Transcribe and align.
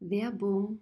Werbung. 0.00 0.80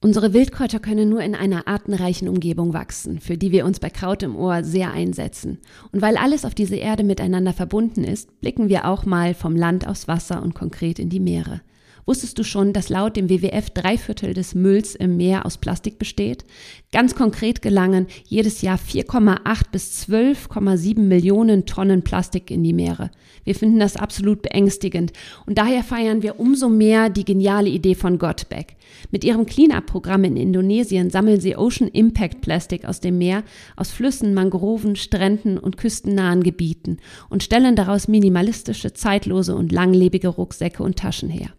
Unsere 0.00 0.32
Wildkräuter 0.32 0.80
können 0.80 1.08
nur 1.08 1.22
in 1.22 1.36
einer 1.36 1.68
artenreichen 1.68 2.28
Umgebung 2.28 2.72
wachsen, 2.72 3.20
für 3.20 3.38
die 3.38 3.52
wir 3.52 3.64
uns 3.64 3.78
bei 3.78 3.88
Kraut 3.88 4.24
im 4.24 4.34
Ohr 4.34 4.64
sehr 4.64 4.92
einsetzen. 4.92 5.58
Und 5.92 6.02
weil 6.02 6.16
alles 6.16 6.44
auf 6.44 6.54
dieser 6.54 6.78
Erde 6.78 7.04
miteinander 7.04 7.52
verbunden 7.52 8.02
ist, 8.02 8.40
blicken 8.40 8.68
wir 8.68 8.88
auch 8.88 9.04
mal 9.04 9.34
vom 9.34 9.54
Land 9.54 9.86
aufs 9.86 10.08
Wasser 10.08 10.42
und 10.42 10.54
konkret 10.54 10.98
in 10.98 11.08
die 11.08 11.20
Meere. 11.20 11.60
Wusstest 12.04 12.38
du 12.38 12.42
schon, 12.42 12.72
dass 12.72 12.88
laut 12.88 13.16
dem 13.16 13.28
WWF 13.30 13.70
drei 13.70 13.96
Viertel 13.96 14.34
des 14.34 14.54
Mülls 14.54 14.94
im 14.94 15.16
Meer 15.16 15.46
aus 15.46 15.58
Plastik 15.58 15.98
besteht? 15.98 16.44
Ganz 16.90 17.14
konkret 17.14 17.62
gelangen 17.62 18.08
jedes 18.26 18.60
Jahr 18.62 18.78
4,8 18.78 19.62
bis 19.70 20.08
12,7 20.08 20.98
Millionen 21.00 21.64
Tonnen 21.64 22.02
Plastik 22.02 22.50
in 22.50 22.64
die 22.64 22.72
Meere. 22.72 23.10
Wir 23.44 23.54
finden 23.54 23.78
das 23.78 23.96
absolut 23.96 24.42
beängstigend 24.42 25.12
und 25.46 25.58
daher 25.58 25.84
feiern 25.84 26.22
wir 26.22 26.40
umso 26.40 26.68
mehr 26.68 27.08
die 27.08 27.24
geniale 27.24 27.68
Idee 27.68 27.94
von 27.94 28.18
Gotback. 28.18 28.76
Mit 29.10 29.24
ihrem 29.24 29.46
Cleanup-Programm 29.46 30.24
in 30.24 30.36
Indonesien 30.36 31.10
sammeln 31.10 31.40
sie 31.40 31.56
Ocean 31.56 31.88
Impact 31.88 32.40
Plastik 32.40 32.84
aus 32.84 33.00
dem 33.00 33.18
Meer, 33.18 33.44
aus 33.76 33.90
Flüssen, 33.90 34.34
Mangroven, 34.34 34.96
Stränden 34.96 35.58
und 35.58 35.76
küstennahen 35.76 36.42
Gebieten 36.42 36.98
und 37.28 37.42
stellen 37.42 37.76
daraus 37.76 38.08
minimalistische, 38.08 38.92
zeitlose 38.92 39.54
und 39.54 39.72
langlebige 39.72 40.28
Rucksäcke 40.28 40.82
und 40.82 40.96
Taschen 40.96 41.28
her. 41.28 41.50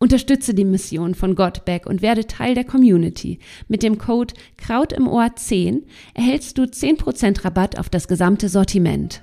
Unterstütze 0.00 0.54
die 0.54 0.64
Mission 0.64 1.14
von 1.14 1.34
Godback 1.34 1.86
und 1.86 2.02
werde 2.02 2.26
Teil 2.26 2.54
der 2.54 2.64
Community. 2.64 3.40
Mit 3.66 3.82
dem 3.82 3.98
Code 3.98 4.34
Kraut 4.56 4.92
im 4.92 5.08
Ohr 5.08 5.34
10 5.34 5.84
erhältst 6.14 6.56
du 6.56 6.62
10% 6.62 7.44
Rabatt 7.44 7.78
auf 7.78 7.88
das 7.88 8.06
gesamte 8.06 8.48
Sortiment. 8.48 9.22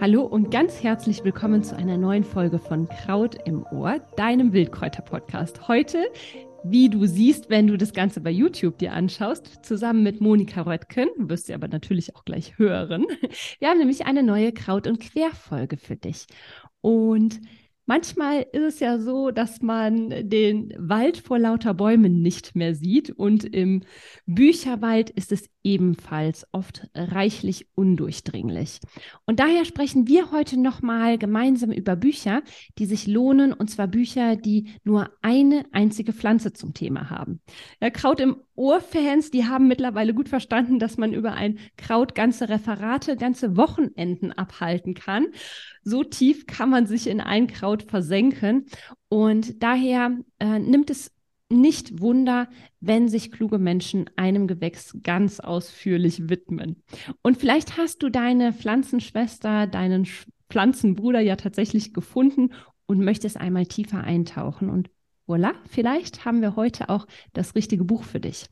Hallo 0.00 0.22
und 0.22 0.50
ganz 0.50 0.82
herzlich 0.82 1.24
willkommen 1.24 1.62
zu 1.62 1.76
einer 1.76 1.98
neuen 1.98 2.24
Folge 2.24 2.58
von 2.58 2.88
Kraut 2.88 3.36
im 3.44 3.66
Ohr, 3.70 3.98
deinem 4.16 4.54
Wildkräuter-Podcast. 4.54 5.68
Heute, 5.68 6.06
wie 6.64 6.88
du 6.88 7.04
siehst, 7.04 7.50
wenn 7.50 7.66
du 7.66 7.76
das 7.76 7.92
Ganze 7.92 8.22
bei 8.22 8.30
YouTube 8.30 8.78
dir 8.78 8.94
anschaust, 8.94 9.62
zusammen 9.62 10.02
mit 10.02 10.22
Monika 10.22 10.62
Röttgen, 10.62 11.08
wirst 11.18 11.50
du 11.50 11.54
aber 11.54 11.68
natürlich 11.68 12.16
auch 12.16 12.24
gleich 12.24 12.56
hören. 12.58 13.04
Wir 13.58 13.68
haben 13.68 13.76
nämlich 13.76 14.06
eine 14.06 14.22
neue 14.22 14.52
Kraut- 14.52 14.86
und 14.86 15.00
Querfolge 15.00 15.76
für 15.76 15.96
dich. 15.96 16.24
Und 16.80 17.38
Manchmal 17.90 18.46
ist 18.52 18.62
es 18.62 18.78
ja 18.78 19.00
so, 19.00 19.32
dass 19.32 19.62
man 19.62 20.10
den 20.30 20.72
Wald 20.78 21.16
vor 21.16 21.40
lauter 21.40 21.74
Bäumen 21.74 22.22
nicht 22.22 22.54
mehr 22.54 22.76
sieht 22.76 23.10
und 23.10 23.42
im 23.42 23.82
Bücherwald 24.26 25.10
ist 25.10 25.32
es 25.32 25.50
ebenfalls 25.62 26.46
oft 26.52 26.88
reichlich 26.94 27.68
undurchdringlich. 27.74 28.78
Und 29.26 29.40
daher 29.40 29.64
sprechen 29.64 30.06
wir 30.06 30.30
heute 30.30 30.58
nochmal 30.58 31.18
gemeinsam 31.18 31.70
über 31.70 31.96
Bücher, 31.96 32.42
die 32.78 32.86
sich 32.86 33.06
lohnen, 33.06 33.52
und 33.52 33.70
zwar 33.70 33.86
Bücher, 33.86 34.36
die 34.36 34.72
nur 34.84 35.10
eine 35.22 35.64
einzige 35.72 36.12
Pflanze 36.12 36.52
zum 36.52 36.74
Thema 36.74 37.10
haben. 37.10 37.40
Ja, 37.80 37.90
Kraut 37.90 38.20
im 38.20 38.36
Ohrfans, 38.54 39.30
die 39.30 39.46
haben 39.46 39.68
mittlerweile 39.68 40.14
gut 40.14 40.28
verstanden, 40.28 40.78
dass 40.78 40.98
man 40.98 41.12
über 41.12 41.32
ein 41.32 41.58
Kraut 41.76 42.14
ganze 42.14 42.48
Referate, 42.48 43.16
ganze 43.16 43.56
Wochenenden 43.56 44.32
abhalten 44.32 44.94
kann. 44.94 45.28
So 45.82 46.04
tief 46.04 46.46
kann 46.46 46.70
man 46.70 46.86
sich 46.86 47.06
in 47.06 47.20
ein 47.20 47.46
Kraut 47.46 47.82
versenken. 47.82 48.66
Und 49.08 49.62
daher 49.62 50.18
äh, 50.38 50.58
nimmt 50.58 50.90
es 50.90 51.10
nicht 51.50 52.00
Wunder, 52.00 52.48
wenn 52.80 53.08
sich 53.08 53.32
kluge 53.32 53.58
Menschen 53.58 54.08
einem 54.16 54.46
Gewächs 54.46 54.96
ganz 55.02 55.40
ausführlich 55.40 56.28
widmen. 56.28 56.82
Und 57.22 57.38
vielleicht 57.38 57.76
hast 57.76 58.02
du 58.02 58.08
deine 58.08 58.52
Pflanzenschwester, 58.52 59.66
deinen 59.66 60.06
Pflanzenbruder 60.48 61.20
ja 61.20 61.36
tatsächlich 61.36 61.92
gefunden 61.92 62.52
und 62.86 63.04
möchtest 63.04 63.36
einmal 63.36 63.66
tiefer 63.66 64.02
eintauchen. 64.02 64.70
Und 64.70 64.90
voilà, 65.28 65.54
vielleicht 65.68 66.24
haben 66.24 66.40
wir 66.40 66.56
heute 66.56 66.88
auch 66.88 67.06
das 67.32 67.54
richtige 67.54 67.84
Buch 67.84 68.04
für 68.04 68.20
dich. 68.20 68.46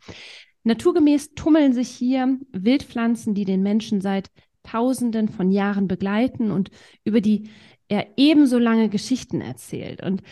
Naturgemäß 0.65 1.35
tummeln 1.35 1.73
sich 1.73 1.89
hier 1.89 2.39
Wildpflanzen, 2.53 3.35
die 3.35 3.45
den 3.45 3.63
Menschen 3.63 4.01
seit 4.01 4.31
Tausenden 4.65 5.29
von 5.29 5.51
Jahren 5.51 5.89
begleiten 5.89 6.51
und 6.51 6.71
über 7.05 7.21
die 7.21 7.49
er 7.89 8.07
ebenso 8.19 8.59
lange 8.59 8.91
Geschichten 8.91 9.41
erzählt. 9.41 10.03
Und 10.03 10.23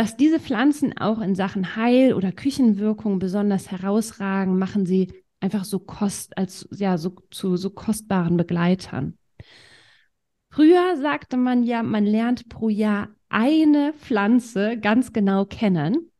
dass 0.00 0.16
diese 0.16 0.40
Pflanzen 0.40 0.96
auch 0.96 1.20
in 1.20 1.34
Sachen 1.34 1.76
Heil- 1.76 2.14
oder 2.14 2.32
Küchenwirkung 2.32 3.18
besonders 3.18 3.70
herausragen, 3.70 4.58
machen 4.58 4.86
sie 4.86 5.12
einfach 5.40 5.66
so 5.66 5.78
kost 5.78 6.38
als 6.38 6.66
ja 6.72 6.96
so 6.96 7.16
zu 7.30 7.58
so 7.58 7.68
kostbaren 7.68 8.38
Begleitern. 8.38 9.18
Früher 10.48 10.96
sagte 10.96 11.36
man 11.36 11.64
ja, 11.64 11.82
man 11.82 12.06
lernt 12.06 12.48
pro 12.48 12.70
Jahr 12.70 13.10
eine 13.28 13.92
Pflanze 13.92 14.78
ganz 14.78 15.12
genau 15.12 15.44
kennen. 15.44 16.10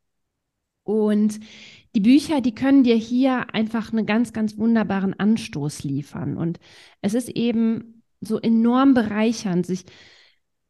Und 0.82 1.40
die 1.94 2.00
Bücher, 2.00 2.42
die 2.42 2.54
können 2.54 2.84
dir 2.84 2.96
hier 2.96 3.54
einfach 3.54 3.94
einen 3.94 4.04
ganz, 4.04 4.34
ganz 4.34 4.58
wunderbaren 4.58 5.18
Anstoß 5.18 5.84
liefern. 5.84 6.36
Und 6.36 6.60
es 7.00 7.14
ist 7.14 7.30
eben 7.30 8.02
so 8.20 8.38
enorm 8.38 8.92
bereichernd, 8.92 9.64
sich 9.64 9.86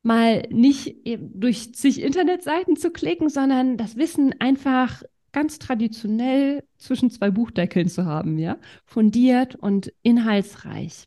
mal 0.03 0.43
nicht 0.51 0.97
durch 1.19 1.75
zig 1.75 2.03
Internetseiten 2.03 2.77
zu 2.77 2.91
klicken, 2.91 3.29
sondern 3.29 3.77
das 3.77 3.97
Wissen 3.97 4.35
einfach 4.41 5.03
ganz 5.33 5.59
traditionell 5.59 6.65
zwischen 6.79 7.11
zwei 7.11 7.31
Buchdeckeln 7.31 7.89
zu 7.89 8.05
haben, 8.05 8.39
ja, 8.39 8.57
fundiert 8.85 9.55
und 9.55 9.93
inhaltsreich. 10.03 11.07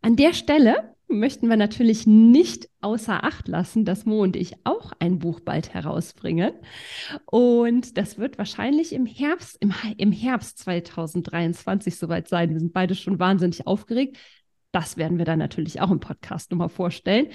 An 0.00 0.16
der 0.16 0.32
Stelle 0.32 0.94
möchten 1.08 1.48
wir 1.48 1.56
natürlich 1.56 2.06
nicht 2.06 2.68
außer 2.80 3.22
Acht 3.22 3.46
lassen, 3.48 3.84
dass 3.84 4.06
Mo 4.06 4.22
und 4.22 4.34
ich 4.34 4.54
auch 4.64 4.92
ein 4.98 5.18
Buch 5.18 5.40
bald 5.40 5.74
herausbringen. 5.74 6.52
Und 7.26 7.98
das 7.98 8.18
wird 8.18 8.38
wahrscheinlich 8.38 8.92
im 8.92 9.06
Herbst, 9.06 9.58
im, 9.60 9.74
im 9.98 10.10
Herbst 10.10 10.58
2023 10.58 11.96
soweit 11.96 12.28
sein. 12.28 12.50
Wir 12.50 12.60
sind 12.60 12.72
beide 12.72 12.94
schon 12.94 13.18
wahnsinnig 13.18 13.66
aufgeregt. 13.66 14.16
Das 14.72 14.96
werden 14.96 15.18
wir 15.18 15.26
dann 15.26 15.38
natürlich 15.38 15.80
auch 15.80 15.90
im 15.90 16.00
Podcast 16.00 16.50
nochmal 16.50 16.70
vorstellen. 16.70 17.28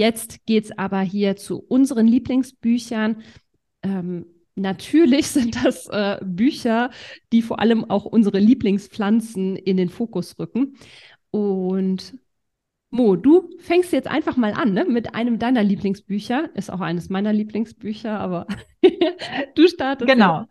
Jetzt 0.00 0.46
geht 0.46 0.64
es 0.64 0.78
aber 0.78 1.00
hier 1.00 1.36
zu 1.36 1.58
unseren 1.58 2.06
Lieblingsbüchern. 2.06 3.16
Ähm, 3.82 4.24
natürlich 4.54 5.26
sind 5.26 5.62
das 5.62 5.88
äh, 5.88 6.16
Bücher, 6.24 6.90
die 7.34 7.42
vor 7.42 7.60
allem 7.60 7.84
auch 7.90 8.06
unsere 8.06 8.38
Lieblingspflanzen 8.38 9.56
in 9.56 9.76
den 9.76 9.90
Fokus 9.90 10.38
rücken. 10.38 10.78
Und 11.30 12.14
Mo, 12.88 13.14
du 13.14 13.50
fängst 13.58 13.92
jetzt 13.92 14.08
einfach 14.08 14.38
mal 14.38 14.54
an 14.54 14.72
ne? 14.72 14.86
mit 14.86 15.14
einem 15.14 15.38
deiner 15.38 15.62
Lieblingsbücher. 15.62 16.48
Ist 16.54 16.72
auch 16.72 16.80
eines 16.80 17.10
meiner 17.10 17.34
Lieblingsbücher, 17.34 18.18
aber 18.18 18.46
du 19.54 19.68
startest. 19.68 20.10
Genau. 20.10 20.46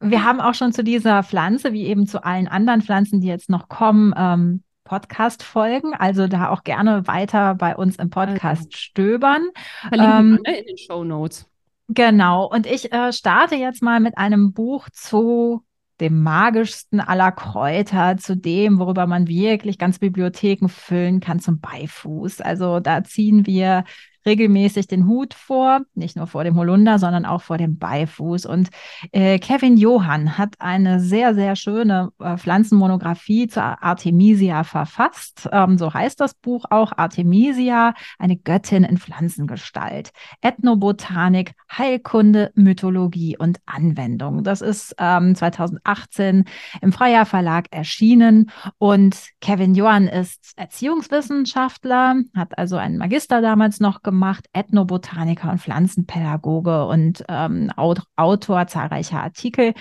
Wir 0.00 0.24
haben 0.24 0.40
auch 0.40 0.54
schon 0.54 0.72
zu 0.72 0.82
dieser 0.82 1.22
Pflanze, 1.22 1.72
wie 1.72 1.86
eben 1.86 2.08
zu 2.08 2.24
allen 2.24 2.48
anderen 2.48 2.82
Pflanzen, 2.82 3.20
die 3.20 3.28
jetzt 3.28 3.48
noch 3.48 3.68
kommen, 3.68 4.12
ähm, 4.16 4.64
Podcast-Folgen. 4.86 5.92
Also 5.92 6.26
da 6.26 6.48
auch 6.48 6.64
gerne 6.64 7.06
weiter 7.06 7.54
bei 7.54 7.76
uns 7.76 7.96
im 7.96 8.08
Podcast 8.08 8.66
also. 8.66 8.68
stöbern. 8.72 9.48
Ähm, 9.92 10.40
in 10.44 10.64
den 10.66 10.78
Show 10.78 11.04
Notes. 11.04 11.46
Genau. 11.88 12.46
Und 12.46 12.66
ich 12.66 12.92
äh, 12.92 13.12
starte 13.12 13.56
jetzt 13.56 13.82
mal 13.82 14.00
mit 14.00 14.16
einem 14.16 14.52
Buch 14.52 14.88
zu 14.90 15.62
dem 16.00 16.22
magischsten 16.22 17.00
aller 17.00 17.32
Kräuter, 17.32 18.16
zu 18.16 18.36
dem, 18.36 18.78
worüber 18.78 19.06
man 19.06 19.28
wirklich 19.28 19.78
ganz 19.78 19.98
Bibliotheken 19.98 20.68
füllen 20.68 21.20
kann, 21.20 21.40
zum 21.40 21.60
Beifuß. 21.60 22.40
Also 22.40 22.80
da 22.80 23.02
ziehen 23.04 23.46
wir 23.46 23.84
regelmäßig 24.26 24.88
den 24.88 25.06
Hut 25.06 25.32
vor, 25.32 25.82
nicht 25.94 26.16
nur 26.16 26.26
vor 26.26 26.44
dem 26.44 26.56
Holunder, 26.56 26.98
sondern 26.98 27.24
auch 27.24 27.42
vor 27.42 27.56
dem 27.56 27.78
Beifuß. 27.78 28.44
Und 28.44 28.68
äh, 29.12 29.38
Kevin 29.38 29.76
Johann 29.76 30.36
hat 30.36 30.56
eine 30.58 31.00
sehr, 31.00 31.34
sehr 31.34 31.54
schöne 31.56 32.10
äh, 32.18 32.36
Pflanzenmonographie 32.36 33.46
zur 33.46 33.82
Artemisia 33.82 34.64
verfasst. 34.64 35.48
Ähm, 35.52 35.78
so 35.78 35.94
heißt 35.94 36.20
das 36.20 36.34
Buch 36.34 36.64
auch 36.70 36.92
Artemisia, 36.96 37.94
eine 38.18 38.36
Göttin 38.36 38.84
in 38.84 38.98
Pflanzengestalt. 38.98 40.10
Ethnobotanik, 40.42 41.52
Heilkunde, 41.72 42.50
Mythologie 42.54 43.36
und 43.38 43.58
Anwendung. 43.64 44.42
Das 44.42 44.60
ist 44.60 44.94
ähm, 44.98 45.34
2018 45.34 46.44
im 46.82 46.92
Freier 46.92 47.26
Verlag 47.26 47.66
erschienen. 47.70 48.50
Und 48.78 49.16
Kevin 49.40 49.74
Johann 49.74 50.08
ist 50.08 50.52
Erziehungswissenschaftler, 50.56 52.16
hat 52.34 52.58
also 52.58 52.76
einen 52.76 52.98
Magister 52.98 53.40
damals 53.40 53.78
noch 53.78 54.02
gemacht 54.02 54.15
gemacht, 54.16 54.46
Ethnobotaniker 54.54 55.50
und 55.50 55.60
Pflanzenpädagoge 55.60 56.86
und 56.86 57.22
ähm, 57.28 57.70
Autor 58.16 58.66
zahlreicher 58.66 59.22
Artikel. 59.22 59.74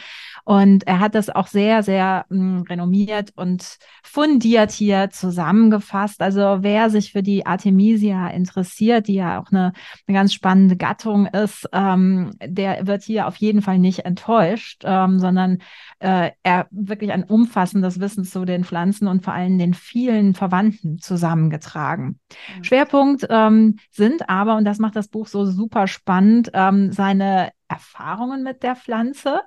Und 0.43 0.85
er 0.85 0.99
hat 0.99 1.15
das 1.15 1.29
auch 1.29 1.47
sehr, 1.47 1.81
sehr 1.83 2.25
mh, 2.29 2.37
hm, 2.37 2.61
renommiert 2.69 3.31
und 3.35 3.77
fundiert 4.03 4.71
hier 4.71 5.09
zusammengefasst. 5.09 6.21
Also 6.21 6.57
wer 6.61 6.89
sich 6.89 7.13
für 7.13 7.23
die 7.23 7.45
Artemisia 7.45 8.27
interessiert, 8.27 9.07
die 9.07 9.15
ja 9.15 9.41
auch 9.41 9.51
eine, 9.51 9.71
eine 10.07 10.17
ganz 10.17 10.33
spannende 10.33 10.75
Gattung 10.75 11.27
ist, 11.27 11.67
ähm, 11.71 12.31
der 12.43 12.85
wird 12.85 13.03
hier 13.03 13.27
auf 13.27 13.37
jeden 13.37 13.61
Fall 13.61 13.79
nicht 13.79 13.99
enttäuscht, 13.99 14.83
ähm, 14.85 15.17
sondern 15.19 15.59
äh, 15.99 16.31
er 16.43 16.67
wirklich 16.71 17.11
ein 17.11 17.23
umfassendes 17.23 17.99
Wissen 17.99 18.25
zu 18.25 18.43
den 18.43 18.65
Pflanzen 18.65 19.07
und 19.07 19.23
vor 19.23 19.33
allem 19.33 19.57
den 19.57 19.73
vielen 19.73 20.35
Verwandten 20.35 20.99
zusammengetragen. 20.99 22.19
Mhm. 22.57 22.63
Schwerpunkt 22.63 23.25
ähm, 23.29 23.77
sind 23.91 24.24
aber, 24.27 24.55
und 24.55 24.65
das 24.65 24.79
macht 24.79 24.95
das 24.95 25.07
Buch 25.07 25.27
so 25.27 25.45
super 25.45 25.87
spannend, 25.87 26.51
ähm, 26.53 26.91
seine 26.91 27.51
Erfahrungen 27.67 28.43
mit 28.43 28.63
der 28.63 28.75
Pflanze, 28.75 29.41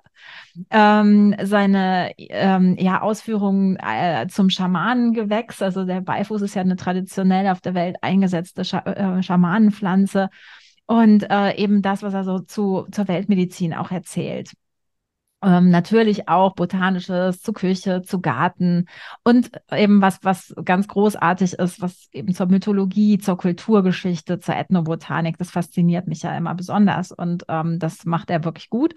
ähm, 0.70 1.34
seine 1.42 2.12
ähm, 2.18 2.76
ja, 2.78 3.00
Ausführungen 3.00 3.76
äh, 3.76 4.26
zum 4.28 4.50
Schamanengewächs. 4.50 5.62
Also 5.62 5.84
der 5.84 6.00
Beifuß 6.00 6.42
ist 6.42 6.54
ja 6.54 6.62
eine 6.62 6.76
traditionell 6.76 7.48
auf 7.48 7.60
der 7.60 7.74
Welt 7.74 7.96
eingesetzte 8.02 8.64
Scha 8.64 8.80
äh, 8.80 9.22
Schamanenpflanze. 9.22 10.30
Und 10.86 11.30
äh, 11.30 11.54
eben 11.56 11.82
das, 11.82 12.02
was 12.02 12.14
er 12.14 12.24
so 12.24 12.38
zu, 12.40 12.86
zur 12.90 13.08
Weltmedizin 13.08 13.74
auch 13.74 13.90
erzählt. 13.90 14.52
Ähm, 15.40 15.70
natürlich 15.70 16.28
auch 16.28 16.56
botanisches 16.56 17.42
zu 17.42 17.52
Küche, 17.52 18.02
zu 18.02 18.20
Garten 18.20 18.86
und 19.22 19.52
eben 19.70 20.02
was, 20.02 20.18
was 20.22 20.52
ganz 20.64 20.88
großartig 20.88 21.52
ist, 21.52 21.80
was 21.80 22.08
eben 22.10 22.34
zur 22.34 22.46
Mythologie, 22.46 23.18
zur 23.18 23.36
Kulturgeschichte, 23.36 24.40
zur 24.40 24.56
Ethnobotanik, 24.56 25.38
das 25.38 25.52
fasziniert 25.52 26.08
mich 26.08 26.22
ja 26.22 26.36
immer 26.36 26.56
besonders 26.56 27.12
und 27.12 27.44
ähm, 27.48 27.78
das 27.78 28.04
macht 28.04 28.30
er 28.30 28.42
wirklich 28.42 28.68
gut. 28.68 28.96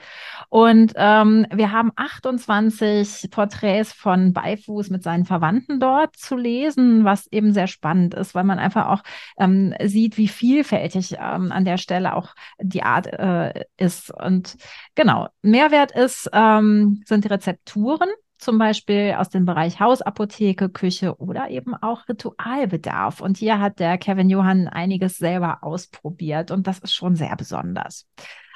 Und 0.50 0.94
ähm, 0.96 1.46
wir 1.54 1.72
haben 1.72 1.92
28 1.96 3.30
Porträts 3.30 3.94
von 3.94 4.34
Beifuß 4.34 4.90
mit 4.90 5.04
seinen 5.04 5.26
Verwandten 5.26 5.80
dort 5.80 6.16
zu 6.16 6.36
lesen, 6.36 7.06
was 7.06 7.28
eben 7.28 7.54
sehr 7.54 7.68
spannend 7.68 8.16
ist, 8.16 8.34
weil 8.34 8.46
man 8.46 8.58
einfach 8.58 8.88
auch 8.88 9.04
ähm, 9.38 9.76
sieht, 9.84 10.18
wie 10.18 10.28
vielfältig 10.28 11.18
ähm, 11.20 11.52
an 11.52 11.66
der 11.66 11.78
Stelle 11.78 12.16
auch 12.16 12.30
die 12.60 12.82
Art 12.82 13.06
äh, 13.06 13.66
ist. 13.78 14.12
Und 14.12 14.58
genau, 14.96 15.28
Mehrwert 15.44 15.92
ist, 15.92 16.31
ähm, 16.34 17.04
sind 17.06 17.30
Rezepturen, 17.30 18.10
zum 18.38 18.58
Beispiel 18.58 19.16
aus 19.18 19.30
dem 19.30 19.46
Bereich 19.46 19.80
Hausapotheke, 19.80 20.70
Küche 20.70 21.16
oder 21.18 21.50
eben 21.50 21.76
auch 21.76 22.08
Ritualbedarf. 22.10 23.22
Und 23.22 23.38
hier 23.38 23.60
hat 23.60 23.80
der 23.80 23.98
Kevin 23.98 24.30
Johann 24.30 24.68
einiges 24.68 25.18
selber 25.18 25.60
ausprobiert 25.64 26.52
und 26.52 26.66
das 26.68 26.80
ist 26.80 26.94
schon 26.94 27.16
sehr 27.16 27.36
besonders. 27.36 28.08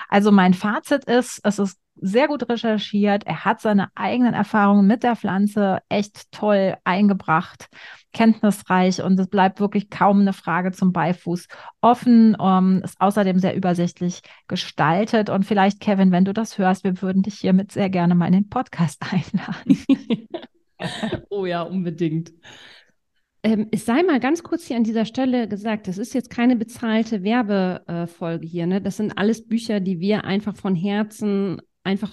Also 0.09 0.31
mein 0.31 0.53
Fazit 0.53 1.05
ist, 1.05 1.39
es 1.43 1.59
ist 1.59 1.79
sehr 1.95 2.27
gut 2.27 2.47
recherchiert. 2.49 3.25
Er 3.25 3.45
hat 3.45 3.61
seine 3.61 3.89
eigenen 3.95 4.33
Erfahrungen 4.33 4.87
mit 4.87 5.03
der 5.03 5.15
Pflanze 5.15 5.79
echt 5.89 6.31
toll 6.31 6.75
eingebracht, 6.83 7.67
kenntnisreich 8.13 9.01
und 9.01 9.19
es 9.19 9.27
bleibt 9.27 9.59
wirklich 9.59 9.89
kaum 9.89 10.21
eine 10.21 10.33
Frage 10.33 10.71
zum 10.71 10.91
Beifuß 10.91 11.47
offen. 11.81 12.35
Um, 12.35 12.75
ähm, 12.75 12.81
ist 12.83 12.99
außerdem 12.99 13.39
sehr 13.39 13.55
übersichtlich 13.55 14.21
gestaltet 14.47 15.29
und 15.29 15.45
vielleicht, 15.45 15.79
Kevin, 15.79 16.11
wenn 16.11 16.25
du 16.25 16.33
das 16.33 16.57
hörst, 16.57 16.83
wir 16.83 17.01
würden 17.01 17.23
dich 17.23 17.35
hiermit 17.35 17.71
sehr 17.71 17.89
gerne 17.89 18.15
mal 18.15 18.27
in 18.27 18.33
den 18.33 18.49
Podcast 18.49 19.01
einladen. 19.11 19.85
oh 21.29 21.45
ja, 21.45 21.61
unbedingt. 21.61 22.33
Ähm, 23.43 23.67
es 23.71 23.85
sei 23.85 24.01
mal 24.01 24.19
ganz 24.19 24.41
kurz 24.41 24.65
hier 24.65 24.75
an 24.75 24.83
dieser 24.83 25.05
Stelle 25.05 25.47
gesagt, 25.47 25.87
das 25.87 25.99
ist 25.99 26.15
jetzt 26.15 26.31
keine 26.31 26.55
bezahlte 26.55 27.21
Werbefolge 27.21 28.47
hier. 28.47 28.65
Ne? 28.65 28.81
Das 28.81 28.97
sind 28.97 29.17
alles 29.19 29.47
Bücher, 29.47 29.79
die 29.79 29.99
wir 29.99 30.25
einfach 30.25 30.55
von 30.55 30.75
Herzen 30.75 31.61
einfach 31.85 32.11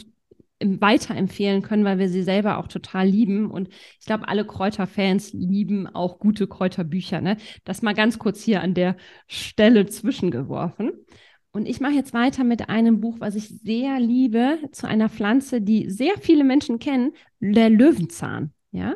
weiterempfehlen 0.64 1.62
können, 1.62 1.84
weil 1.84 1.98
wir 1.98 2.08
sie 2.08 2.22
selber 2.22 2.58
auch 2.58 2.68
total 2.68 3.06
lieben. 3.08 3.50
Und 3.50 3.68
ich 3.98 4.06
glaube, 4.06 4.28
alle 4.28 4.46
Kräuterfans 4.46 5.32
lieben 5.32 5.86
auch 5.88 6.18
gute 6.18 6.46
Kräuterbücher. 6.46 7.20
Ne? 7.20 7.36
Das 7.64 7.82
mal 7.82 7.94
ganz 7.94 8.18
kurz 8.18 8.42
hier 8.42 8.62
an 8.62 8.74
der 8.74 8.96
Stelle 9.26 9.86
zwischengeworfen. 9.86 10.92
Und 11.52 11.66
ich 11.66 11.80
mache 11.80 11.92
jetzt 11.92 12.14
weiter 12.14 12.44
mit 12.44 12.68
einem 12.68 13.00
Buch, 13.00 13.16
was 13.18 13.34
ich 13.34 13.48
sehr 13.48 14.00
liebe, 14.00 14.58
zu 14.72 14.86
einer 14.86 15.08
Pflanze, 15.10 15.60
die 15.60 15.90
sehr 15.90 16.16
viele 16.18 16.44
Menschen 16.44 16.78
kennen, 16.78 17.12
der 17.40 17.68
Löwenzahn. 17.68 18.52
Ja, 18.70 18.94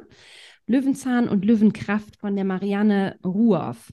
Löwenzahn 0.66 1.28
und 1.28 1.44
Löwenkraft 1.44 2.16
von 2.16 2.34
der 2.34 2.44
Marianne 2.44 3.18
Ruoff. 3.22 3.92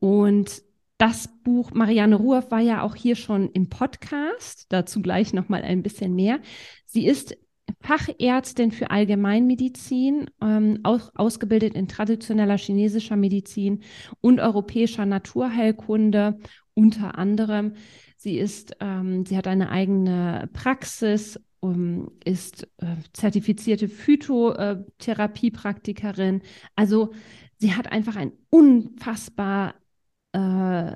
Und 0.00 0.62
das 0.98 1.28
Buch 1.42 1.72
Marianne 1.72 2.16
Ruoff 2.16 2.50
war 2.50 2.60
ja 2.60 2.82
auch 2.82 2.94
hier 2.94 3.16
schon 3.16 3.50
im 3.50 3.68
Podcast, 3.68 4.66
dazu 4.68 5.02
gleich 5.02 5.32
noch 5.32 5.48
mal 5.48 5.62
ein 5.62 5.82
bisschen 5.82 6.14
mehr. 6.14 6.38
Sie 6.86 7.06
ist 7.06 7.36
Fachärztin 7.80 8.72
für 8.72 8.90
Allgemeinmedizin, 8.90 10.30
ähm, 10.40 10.80
auch 10.82 11.10
ausgebildet 11.14 11.74
in 11.74 11.88
traditioneller 11.88 12.56
chinesischer 12.56 13.16
Medizin 13.16 13.82
und 14.20 14.40
europäischer 14.40 15.06
Naturheilkunde 15.06 16.38
unter 16.74 17.18
anderem. 17.18 17.74
Sie 18.16 18.38
ist, 18.38 18.76
ähm, 18.80 19.26
sie 19.26 19.36
hat 19.36 19.46
eine 19.46 19.70
eigene 19.70 20.48
Praxis, 20.52 21.40
um, 21.60 22.10
ist 22.24 22.66
äh, 22.78 22.96
zertifizierte 23.12 23.88
Phytotherapiepraktikerin. 23.88 26.42
Also 26.76 27.12
sie 27.58 27.74
hat 27.74 27.90
einfach 27.90 28.16
ein 28.16 28.32
unfassbar 28.50 29.74
äh, 30.34 30.94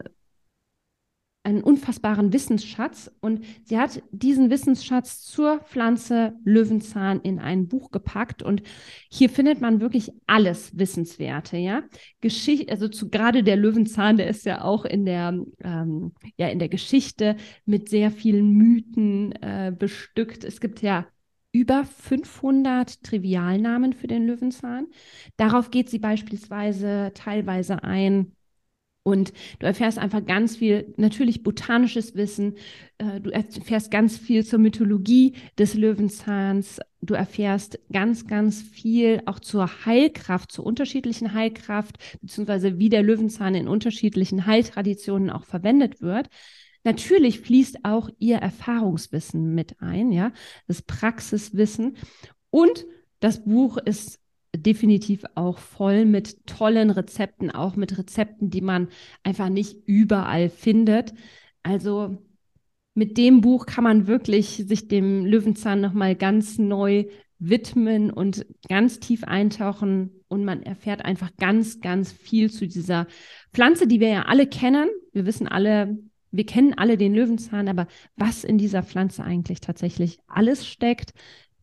einen 1.44 1.62
unfassbaren 1.62 2.32
Wissensschatz 2.32 3.10
und 3.20 3.42
sie 3.64 3.78
hat 3.78 4.02
diesen 4.10 4.50
Wissensschatz 4.50 5.22
zur 5.22 5.60
Pflanze 5.60 6.34
Löwenzahn 6.44 7.20
in 7.20 7.38
ein 7.38 7.68
Buch 7.68 7.90
gepackt 7.90 8.42
und 8.42 8.62
hier 9.10 9.30
findet 9.30 9.60
man 9.60 9.80
wirklich 9.80 10.12
alles 10.26 10.76
Wissenswerte, 10.78 11.56
ja. 11.56 11.84
Geschichte, 12.20 12.70
also 12.70 12.88
zu, 12.88 13.08
gerade 13.08 13.42
der 13.42 13.56
Löwenzahn, 13.56 14.18
der 14.18 14.28
ist 14.28 14.44
ja 14.44 14.62
auch 14.62 14.84
in 14.84 15.06
der, 15.06 15.42
ähm, 15.64 16.12
ja, 16.36 16.48
in 16.48 16.58
der 16.58 16.68
Geschichte 16.68 17.36
mit 17.64 17.88
sehr 17.88 18.10
vielen 18.10 18.50
Mythen 18.50 19.32
äh, 19.40 19.72
bestückt. 19.76 20.44
Es 20.44 20.60
gibt 20.60 20.82
ja 20.82 21.06
über 21.52 21.84
500 21.84 23.02
Trivialnamen 23.02 23.94
für 23.94 24.06
den 24.06 24.26
Löwenzahn. 24.26 24.88
Darauf 25.38 25.70
geht 25.70 25.88
sie 25.88 25.98
beispielsweise 25.98 27.12
teilweise 27.14 27.82
ein 27.84 28.32
und 29.08 29.32
du 29.58 29.64
erfährst 29.64 29.96
einfach 29.96 30.22
ganz 30.26 30.58
viel, 30.58 30.92
natürlich 30.98 31.42
botanisches 31.42 32.14
Wissen, 32.14 32.56
äh, 32.98 33.22
du 33.22 33.30
erfährst 33.30 33.90
ganz 33.90 34.18
viel 34.18 34.44
zur 34.44 34.58
Mythologie 34.58 35.32
des 35.56 35.72
Löwenzahns, 35.72 36.78
du 37.00 37.14
erfährst 37.14 37.78
ganz, 37.90 38.26
ganz 38.26 38.60
viel 38.60 39.22
auch 39.24 39.40
zur 39.40 39.86
Heilkraft, 39.86 40.52
zur 40.52 40.66
unterschiedlichen 40.66 41.32
Heilkraft, 41.32 41.96
beziehungsweise 42.20 42.78
wie 42.78 42.90
der 42.90 43.02
Löwenzahn 43.02 43.54
in 43.54 43.66
unterschiedlichen 43.66 44.44
Heiltraditionen 44.44 45.30
auch 45.30 45.44
verwendet 45.44 46.02
wird. 46.02 46.28
Natürlich 46.84 47.40
fließt 47.40 47.86
auch 47.86 48.10
ihr 48.18 48.36
Erfahrungswissen 48.36 49.54
mit 49.54 49.80
ein, 49.80 50.12
ja, 50.12 50.32
das 50.66 50.82
Praxiswissen. 50.82 51.96
Und 52.50 52.84
das 53.20 53.42
Buch 53.42 53.78
ist 53.78 54.20
definitiv 54.56 55.24
auch 55.34 55.58
voll 55.58 56.04
mit 56.04 56.46
tollen 56.46 56.90
Rezepten, 56.90 57.50
auch 57.50 57.76
mit 57.76 57.98
Rezepten, 57.98 58.50
die 58.50 58.60
man 58.60 58.88
einfach 59.22 59.48
nicht 59.48 59.76
überall 59.86 60.48
findet. 60.48 61.12
Also 61.62 62.18
mit 62.94 63.16
dem 63.16 63.40
Buch 63.40 63.66
kann 63.66 63.84
man 63.84 64.06
wirklich 64.06 64.64
sich 64.66 64.88
dem 64.88 65.24
Löwenzahn 65.24 65.80
nochmal 65.80 66.16
ganz 66.16 66.58
neu 66.58 67.04
widmen 67.38 68.10
und 68.10 68.46
ganz 68.68 68.98
tief 68.98 69.22
eintauchen 69.24 70.10
und 70.28 70.44
man 70.44 70.62
erfährt 70.62 71.04
einfach 71.04 71.30
ganz, 71.36 71.80
ganz 71.80 72.12
viel 72.12 72.50
zu 72.50 72.66
dieser 72.66 73.06
Pflanze, 73.52 73.86
die 73.86 74.00
wir 74.00 74.08
ja 74.08 74.22
alle 74.22 74.46
kennen. 74.46 74.88
Wir 75.12 75.24
wissen 75.24 75.46
alle, 75.46 75.98
wir 76.30 76.46
kennen 76.46 76.74
alle 76.74 76.96
den 76.96 77.14
Löwenzahn, 77.14 77.68
aber 77.68 77.86
was 78.16 78.44
in 78.44 78.58
dieser 78.58 78.82
Pflanze 78.82 79.22
eigentlich 79.22 79.60
tatsächlich 79.60 80.18
alles 80.26 80.66
steckt, 80.66 81.14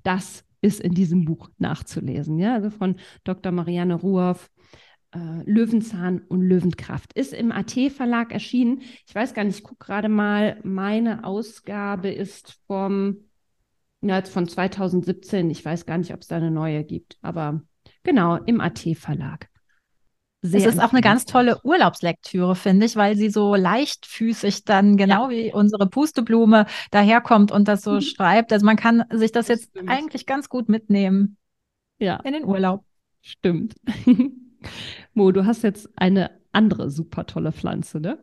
das 0.04 0.46
ist 0.66 0.82
in 0.82 0.94
diesem 0.96 1.26
Buch 1.26 1.50
nachzulesen. 1.60 2.40
Ja, 2.40 2.56
also 2.56 2.72
von 2.72 2.96
Dr. 3.24 3.52
Marianne 3.52 3.94
Ruhoff. 3.94 4.50
Äh, 5.12 5.44
Löwenzahn 5.46 6.22
und 6.28 6.42
Löwenkraft 6.42 7.14
ist 7.14 7.34
im 7.34 7.52
AT-Verlag 7.52 8.34
erschienen. 8.34 8.82
Ich 9.08 9.14
weiß 9.14 9.36
gar 9.36 9.44
nicht, 9.44 9.60
ich 9.60 9.64
gucke 9.64 9.86
gerade 9.86 10.10
mal, 10.10 10.60
meine 10.64 11.24
Ausgabe 11.24 12.10
ist 12.10 12.60
vom, 12.66 13.30
ja, 14.02 14.18
jetzt 14.18 14.34
von 14.34 14.48
2017. 14.48 15.52
Ich 15.52 15.64
weiß 15.64 15.86
gar 15.86 16.00
nicht, 16.00 16.14
ob 16.14 16.22
es 16.22 16.28
da 16.28 16.38
eine 16.38 16.52
neue 16.52 16.84
gibt, 16.84 17.18
aber 17.22 17.62
genau, 18.04 18.38
im 18.38 18.60
AT-Verlag. 18.60 19.48
Sehr 20.46 20.60
es 20.60 20.76
ist 20.76 20.80
auch 20.80 20.92
eine 20.92 21.02
ganz 21.02 21.26
tolle 21.26 21.60
Urlaubslektüre, 21.64 22.56
finde 22.56 22.86
ich, 22.86 22.96
weil 22.96 23.16
sie 23.16 23.30
so 23.30 23.56
leichtfüßig 23.56 24.64
dann 24.64 24.98
genau 24.98 25.30
ja. 25.30 25.30
wie 25.30 25.54
unsere 25.54 25.88
Pusteblume 25.88 26.66
daherkommt 26.92 27.52
und 27.52 27.68
das 27.68 27.82
so 27.82 27.94
mhm. 27.94 28.02
schreibt. 28.02 28.54
Also 28.54 28.66
man 28.66 28.76
kann 28.76 29.04
sich 29.12 29.32
das, 29.32 29.48
jetzt 29.48 29.70
stimmt. 29.70 29.90
eigentlich 29.90 30.26
ganz 30.26 30.50
gut 30.50 30.70
mitnehmen 30.70 31.38
ja. 31.98 32.18
in 32.18 32.34
den 32.34 32.46
Urlaub. 32.46 32.84
Stimmt. 33.22 33.76
Mo, 35.14 35.32
du 35.32 35.46
hast 35.46 35.64
jetzt 35.64 35.90
eine 35.96 36.32
andere 36.52 36.90
super 36.90 37.26
tolle 37.26 37.52
Pflanze, 37.52 38.00
ne? 38.00 38.20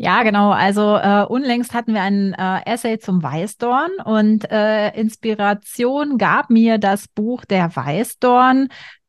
Ja, 0.00 0.22
genau. 0.22 0.52
Also 0.52 0.96
äh, 0.96 1.24
unlängst 1.24 1.74
hatten 1.74 1.92
wir 1.92 2.02
ein 2.02 2.32
äh, 2.32 2.60
Essay 2.66 3.00
zum 3.00 3.20
Weißdorn 3.20 3.90
und 4.04 4.48
äh, 4.48 4.90
Inspiration 4.90 6.18
gab 6.18 6.50
mir 6.50 6.78
das 6.78 7.08
Buch 7.08 7.44
Der 7.44 7.74
Weißdorn 7.74 8.68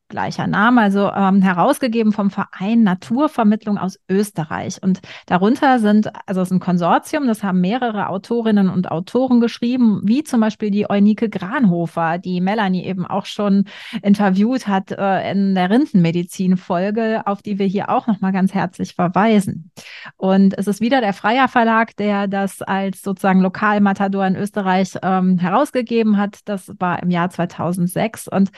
gleicher 0.09 0.47
Name, 0.47 0.81
also 0.81 1.11
ähm, 1.11 1.41
herausgegeben 1.41 2.11
vom 2.11 2.31
Verein 2.31 2.83
Naturvermittlung 2.83 3.77
aus 3.77 3.99
Österreich. 4.09 4.81
Und 4.81 4.99
darunter 5.27 5.79
sind, 5.79 6.11
also 6.27 6.41
es 6.41 6.49
ist 6.49 6.51
ein 6.51 6.59
Konsortium, 6.59 7.27
das 7.27 7.43
haben 7.43 7.61
mehrere 7.61 8.09
Autorinnen 8.09 8.69
und 8.69 8.91
Autoren 8.91 9.39
geschrieben, 9.39 10.01
wie 10.03 10.23
zum 10.23 10.41
Beispiel 10.41 10.71
die 10.71 10.89
Eunike 10.89 11.29
Granhofer, 11.29 12.17
die 12.17 12.41
Melanie 12.41 12.83
eben 12.83 13.05
auch 13.05 13.25
schon 13.25 13.65
interviewt 14.01 14.67
hat 14.67 14.91
äh, 14.91 15.31
in 15.31 15.55
der 15.55 15.69
Rindenmedizin-Folge, 15.69 17.21
auf 17.25 17.41
die 17.41 17.59
wir 17.59 17.67
hier 17.67 17.89
auch 17.89 18.07
nochmal 18.07 18.31
ganz 18.31 18.53
herzlich 18.53 18.95
verweisen. 18.95 19.71
Und 20.17 20.57
es 20.57 20.67
ist 20.67 20.81
wieder 20.81 21.01
der 21.01 21.13
Freier 21.13 21.47
Verlag, 21.47 21.95
der 21.97 22.27
das 22.27 22.61
als 22.61 23.01
sozusagen 23.01 23.41
Lokalmatador 23.41 24.25
in 24.25 24.35
Österreich 24.35 24.93
ähm, 25.03 25.37
herausgegeben 25.37 26.17
hat. 26.17 26.39
Das 26.45 26.71
war 26.79 27.01
im 27.03 27.11
Jahr 27.11 27.29
2006. 27.29 28.27
Und 28.27 28.49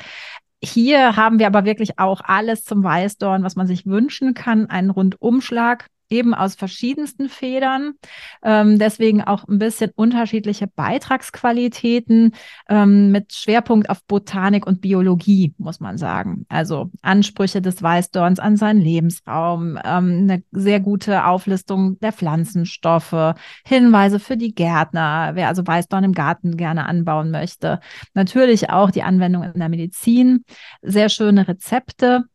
hier 0.64 1.16
haben 1.16 1.40
wir 1.40 1.48
aber 1.48 1.66
wirklich 1.66 1.98
auch 1.98 2.22
alles 2.24 2.64
zum 2.64 2.84
Weißdorn, 2.84 3.44
was 3.44 3.56
man 3.56 3.68
sich 3.68 3.86
wünschen 3.86 4.34
kann. 4.34 4.70
Einen 4.70 4.92
Rundumschlag 4.92 5.88
eben 6.12 6.34
aus 6.34 6.56
verschiedensten 6.56 7.30
Federn. 7.30 7.94
Ähm, 8.44 8.78
deswegen 8.78 9.24
auch 9.24 9.48
ein 9.48 9.60
bisschen 9.60 9.92
unterschiedliche 9.96 10.68
Beitragsqualitäten 10.68 12.34
ähm, 12.70 13.12
mit 13.12 13.34
Schwerpunkt 13.34 13.90
auf 13.90 14.04
Botanik 14.06 14.68
und 14.68 14.82
Biologie, 14.82 15.54
muss 15.58 15.80
man 15.80 15.98
sagen. 15.98 16.46
Also 16.50 16.92
Ansprüche 17.02 17.62
des 17.62 17.82
Weißdorns 17.82 18.40
an 18.40 18.58
seinen 18.58 18.82
Lebensraum, 18.82 19.80
ähm, 19.84 20.30
eine 20.30 20.44
sehr 20.52 20.80
gute 20.80 21.26
Auflistung 21.26 22.00
der 22.00 22.12
Pflanzenstoffe, 22.12 23.36
Hinweise 23.66 24.20
für 24.20 24.38
die 24.38 24.54
Gärtner, 24.54 25.32
wer 25.34 25.48
also 25.48 25.66
Weißdorn 25.66 26.04
im 26.04 26.14
Garten 26.14 26.58
gerne 26.58 26.86
anbauen 26.86 27.32
möchte. 27.32 27.80
Natürlich 28.14 28.70
auch 28.70 28.92
die 28.92 29.04
Anwendung 29.04 29.44
in 29.44 29.60
der 29.60 29.70
Medizin, 29.70 30.44
sehr 30.82 31.10
schöne 31.10 31.48
Rezepte 31.48 32.26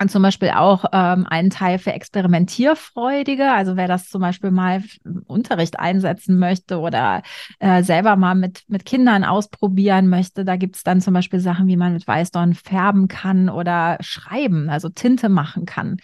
und 0.00 0.10
zum 0.10 0.22
Beispiel 0.22 0.50
auch 0.50 0.84
ähm, 0.92 1.26
einen 1.26 1.50
Teil 1.50 1.78
für 1.78 1.92
Experimentierfreudige. 1.92 3.50
Also 3.50 3.76
wer 3.76 3.88
das 3.88 4.10
zum 4.10 4.20
Beispiel 4.20 4.50
mal 4.50 4.82
Unterricht 5.26 5.78
einsetzen 5.78 6.38
möchte 6.38 6.78
oder 6.78 7.22
äh, 7.60 7.82
selber 7.82 8.16
mal 8.16 8.34
mit, 8.34 8.64
mit 8.68 8.84
Kindern 8.84 9.24
ausprobieren 9.24 10.08
möchte, 10.08 10.44
da 10.44 10.56
gibt's 10.56 10.82
dann 10.82 11.00
zum 11.00 11.14
Beispiel 11.14 11.40
Sachen, 11.40 11.66
wie 11.66 11.76
man 11.76 11.94
mit 11.94 12.06
Weißdorn 12.06 12.54
färben 12.54 13.08
kann 13.08 13.48
oder 13.48 13.96
schreiben, 14.00 14.68
also 14.68 14.90
Tinte 14.90 15.30
machen 15.30 15.64
kann. 15.64 15.96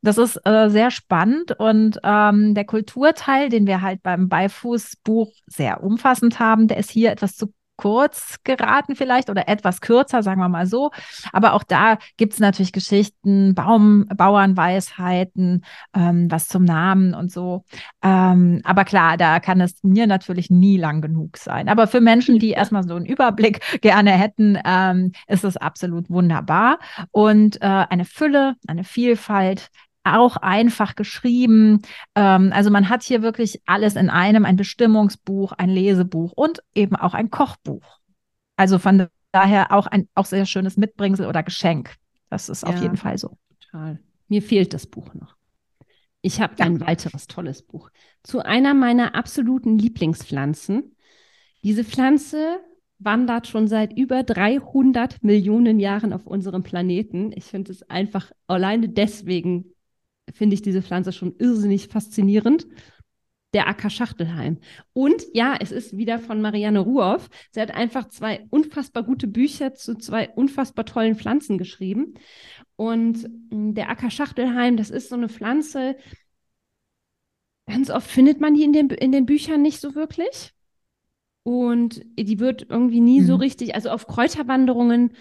Das 0.00 0.18
ist 0.18 0.36
äh, 0.44 0.68
sehr 0.68 0.90
spannend 0.90 1.52
und 1.58 1.98
ähm, 2.04 2.54
der 2.54 2.64
Kulturteil, 2.64 3.48
den 3.48 3.66
wir 3.66 3.82
halt 3.82 4.02
beim 4.02 4.28
Beifußbuch 4.28 5.32
sehr 5.46 5.82
umfassend 5.82 6.38
haben, 6.38 6.68
der 6.68 6.76
ist 6.76 6.90
hier 6.90 7.10
etwas 7.10 7.34
zu 7.34 7.52
kurz 7.78 8.36
geraten 8.44 8.96
vielleicht 8.96 9.30
oder 9.30 9.48
etwas 9.48 9.80
kürzer, 9.80 10.22
sagen 10.22 10.40
wir 10.40 10.48
mal 10.48 10.66
so. 10.66 10.90
Aber 11.32 11.54
auch 11.54 11.62
da 11.62 11.96
gibt 12.18 12.34
es 12.34 12.40
natürlich 12.40 12.72
Geschichten, 12.72 13.54
Baum, 13.54 14.04
Bauernweisheiten, 14.14 15.64
ähm, 15.94 16.30
was 16.30 16.48
zum 16.48 16.64
Namen 16.64 17.14
und 17.14 17.32
so. 17.32 17.64
Ähm, 18.02 18.60
aber 18.64 18.84
klar, 18.84 19.16
da 19.16 19.40
kann 19.40 19.60
es 19.60 19.82
mir 19.82 20.06
natürlich 20.06 20.50
nie 20.50 20.76
lang 20.76 21.00
genug 21.00 21.38
sein. 21.38 21.68
Aber 21.68 21.86
für 21.86 22.00
Menschen, 22.00 22.38
die 22.38 22.50
erstmal 22.50 22.86
so 22.86 22.96
einen 22.96 23.06
Überblick 23.06 23.60
gerne 23.80 24.10
hätten, 24.10 24.58
ähm, 24.64 25.12
ist 25.28 25.44
es 25.44 25.56
absolut 25.56 26.10
wunderbar. 26.10 26.78
Und 27.12 27.62
äh, 27.62 27.66
eine 27.66 28.04
Fülle, 28.04 28.56
eine 28.66 28.84
Vielfalt, 28.84 29.70
auch 30.16 30.36
einfach 30.36 30.94
geschrieben. 30.94 31.82
Ähm, 32.14 32.52
also 32.54 32.70
man 32.70 32.88
hat 32.88 33.02
hier 33.02 33.22
wirklich 33.22 33.60
alles 33.66 33.96
in 33.96 34.10
einem, 34.10 34.44
ein 34.44 34.56
Bestimmungsbuch, 34.56 35.52
ein 35.52 35.70
Lesebuch 35.70 36.32
und 36.32 36.62
eben 36.74 36.96
auch 36.96 37.14
ein 37.14 37.30
Kochbuch. 37.30 37.98
Also 38.56 38.78
von 38.78 39.08
daher 39.32 39.72
auch 39.72 39.86
ein 39.86 40.08
auch 40.14 40.24
sehr 40.24 40.46
schönes 40.46 40.76
Mitbringsel 40.76 41.26
oder 41.26 41.42
Geschenk. 41.42 41.94
Das 42.30 42.48
ist 42.48 42.62
ja, 42.62 42.68
auf 42.68 42.80
jeden 42.80 42.96
Fall 42.96 43.18
so. 43.18 43.38
Total. 43.60 43.98
Mir 44.28 44.42
fehlt 44.42 44.74
das 44.74 44.86
Buch 44.86 45.14
noch. 45.14 45.36
Ich 46.20 46.40
habe 46.40 46.54
ja. 46.58 46.66
ein 46.66 46.80
weiteres 46.80 47.26
tolles 47.26 47.62
Buch 47.62 47.90
zu 48.22 48.44
einer 48.44 48.74
meiner 48.74 49.14
absoluten 49.14 49.78
Lieblingspflanzen. 49.78 50.96
Diese 51.62 51.84
Pflanze 51.84 52.60
wandert 52.98 53.46
schon 53.46 53.68
seit 53.68 53.96
über 53.96 54.24
300 54.24 55.22
Millionen 55.22 55.78
Jahren 55.78 56.12
auf 56.12 56.26
unserem 56.26 56.62
Planeten. 56.62 57.32
Ich 57.34 57.44
finde 57.44 57.70
es 57.72 57.88
einfach 57.88 58.32
alleine 58.46 58.88
deswegen 58.88 59.72
finde 60.34 60.54
ich 60.54 60.62
diese 60.62 60.82
Pflanze 60.82 61.12
schon 61.12 61.34
irrsinnig 61.38 61.88
faszinierend. 61.88 62.66
Der 63.54 63.66
Acker 63.66 63.88
Schachtelheim. 63.88 64.58
Und 64.92 65.24
ja, 65.32 65.56
es 65.58 65.72
ist 65.72 65.96
wieder 65.96 66.18
von 66.18 66.42
Marianne 66.42 66.80
Ruoff. 66.80 67.30
Sie 67.50 67.60
hat 67.62 67.70
einfach 67.70 68.08
zwei 68.08 68.46
unfassbar 68.50 69.04
gute 69.04 69.26
Bücher 69.26 69.72
zu 69.72 69.94
zwei 69.94 70.28
unfassbar 70.28 70.84
tollen 70.84 71.16
Pflanzen 71.16 71.56
geschrieben. 71.56 72.14
Und 72.76 73.24
hm, 73.50 73.74
der 73.74 73.88
Acker 73.88 74.10
Schachtelheim, 74.10 74.76
das 74.76 74.90
ist 74.90 75.08
so 75.08 75.14
eine 75.14 75.30
Pflanze, 75.30 75.96
ganz 77.66 77.90
oft 77.90 78.10
findet 78.10 78.40
man 78.40 78.54
die 78.54 78.64
in 78.64 78.72
den, 78.72 78.90
in 78.90 79.12
den 79.12 79.24
Büchern 79.24 79.62
nicht 79.62 79.80
so 79.80 79.94
wirklich. 79.94 80.52
Und 81.42 82.02
die 82.18 82.38
wird 82.40 82.66
irgendwie 82.68 83.00
nie 83.00 83.22
mhm. 83.22 83.26
so 83.26 83.36
richtig, 83.36 83.74
also 83.74 83.88
auf 83.88 84.06
Kräuterwanderungen 84.06 85.12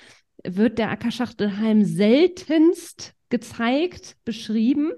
wird 0.44 0.78
der 0.78 0.92
Ackerschachtelhalm 0.92 1.86
seltenst 1.86 3.14
gezeigt, 3.30 4.18
beschrieben. 4.26 4.92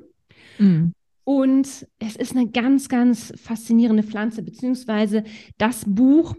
Mhm. 0.57 0.93
Und 1.23 1.87
es 1.99 2.15
ist 2.15 2.35
eine 2.35 2.49
ganz, 2.49 2.89
ganz 2.89 3.33
faszinierende 3.37 4.03
Pflanze, 4.03 4.41
beziehungsweise 4.41 5.23
das 5.57 5.83
Buch 5.85 6.35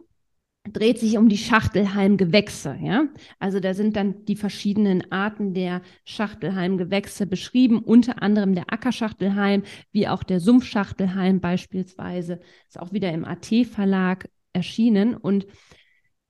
dreht 0.70 0.98
sich 0.98 1.16
um 1.16 1.28
die 1.28 1.38
Schachtelhalmgewächse, 1.38 2.76
ja. 2.82 3.08
Also 3.38 3.60
da 3.60 3.72
sind 3.72 3.96
dann 3.96 4.24
die 4.26 4.36
verschiedenen 4.36 5.10
Arten 5.10 5.54
der 5.54 5.80
Schachtelhalmgewächse 6.04 7.26
beschrieben, 7.26 7.78
unter 7.78 8.22
anderem 8.22 8.54
der 8.54 8.72
Ackerschachtelhalm, 8.72 9.62
wie 9.92 10.06
auch 10.06 10.22
der 10.22 10.40
Sumpfschachtelhalm 10.40 11.40
beispielsweise, 11.40 12.40
ist 12.68 12.78
auch 12.78 12.92
wieder 12.92 13.12
im 13.12 13.24
AT-Verlag 13.24 14.28
erschienen. 14.52 15.14
Und 15.16 15.46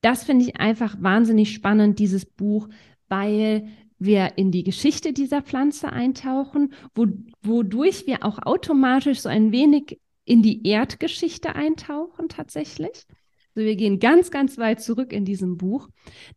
das 0.00 0.24
finde 0.24 0.44
ich 0.44 0.56
einfach 0.56 0.96
wahnsinnig 1.00 1.52
spannend, 1.52 1.98
dieses 1.98 2.24
Buch, 2.24 2.68
weil 3.08 3.68
wir 4.00 4.32
in 4.36 4.50
die 4.50 4.64
Geschichte 4.64 5.12
dieser 5.12 5.42
Pflanze 5.42 5.92
eintauchen, 5.92 6.72
wo, 6.94 7.06
wodurch 7.42 8.06
wir 8.06 8.24
auch 8.24 8.38
automatisch 8.42 9.20
so 9.20 9.28
ein 9.28 9.52
wenig 9.52 10.00
in 10.24 10.42
die 10.42 10.66
Erdgeschichte 10.66 11.54
eintauchen 11.54 12.28
tatsächlich. 12.28 13.06
Also 13.54 13.66
wir 13.66 13.76
gehen 13.76 13.98
ganz, 13.98 14.30
ganz 14.30 14.58
weit 14.58 14.80
zurück 14.80 15.12
in 15.12 15.24
diesem 15.24 15.56
Buch. 15.56 15.88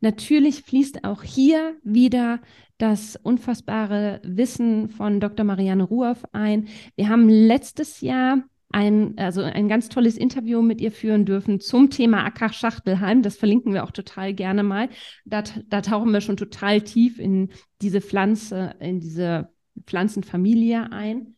Natürlich 0.01 0.61
fließt 0.63 1.03
auch 1.03 1.23
hier 1.23 1.75
wieder 1.83 2.41
das 2.77 3.15
unfassbare 3.15 4.19
Wissen 4.23 4.89
von 4.89 5.19
Dr. 5.19 5.45
Marianne 5.45 5.83
Ruoff 5.83 6.23
ein. 6.33 6.67
Wir 6.95 7.07
haben 7.07 7.29
letztes 7.29 8.01
Jahr 8.01 8.43
ein, 8.73 9.17
also 9.17 9.41
ein 9.41 9.67
ganz 9.67 9.89
tolles 9.89 10.17
Interview 10.17 10.61
mit 10.61 10.81
ihr 10.81 10.91
führen 10.91 11.25
dürfen 11.25 11.59
zum 11.59 11.89
Thema 11.89 12.25
Acker-Schachtelheim. 12.25 13.21
Das 13.21 13.35
verlinken 13.35 13.73
wir 13.73 13.83
auch 13.83 13.91
total 13.91 14.33
gerne 14.33 14.63
mal. 14.63 14.89
Da, 15.25 15.43
da 15.67 15.81
tauchen 15.81 16.11
wir 16.11 16.21
schon 16.21 16.37
total 16.37 16.81
tief 16.81 17.19
in 17.19 17.49
diese 17.81 18.01
Pflanze, 18.01 18.75
in 18.79 18.99
diese 18.99 19.49
Pflanzenfamilie 19.85 20.91
ein, 20.91 21.35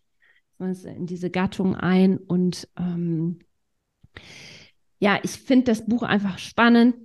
in 0.60 1.06
diese 1.06 1.30
Gattung 1.30 1.76
ein. 1.76 2.18
Und 2.18 2.70
ähm, 2.80 3.40
ja, 5.00 5.20
ich 5.24 5.32
finde 5.32 5.66
das 5.66 5.86
Buch 5.86 6.04
einfach 6.04 6.40
spannend. 6.40 6.96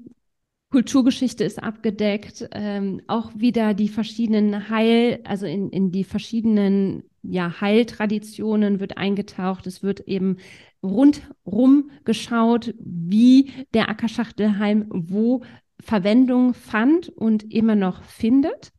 Kulturgeschichte 0.70 1.42
ist 1.42 1.60
abgedeckt, 1.60 2.48
ähm, 2.52 3.02
auch 3.08 3.32
wieder 3.34 3.74
die 3.74 3.88
verschiedenen 3.88 4.70
Heil, 4.70 5.18
also 5.24 5.44
in, 5.44 5.70
in 5.70 5.90
die 5.90 6.04
verschiedenen 6.04 7.09
ja, 7.22 7.60
Heiltraditionen 7.60 8.80
wird 8.80 8.96
eingetaucht. 8.96 9.66
Es 9.66 9.82
wird 9.82 10.00
eben 10.00 10.38
rundrum 10.82 11.90
geschaut, 12.04 12.74
wie 12.78 13.50
der 13.74 13.88
Ackerschachtelheim 13.88 14.86
wo 14.90 15.42
Verwendung 15.80 16.54
fand 16.54 17.08
und 17.08 17.52
immer 17.52 17.74
noch 17.74 18.02
findet. 18.04 18.72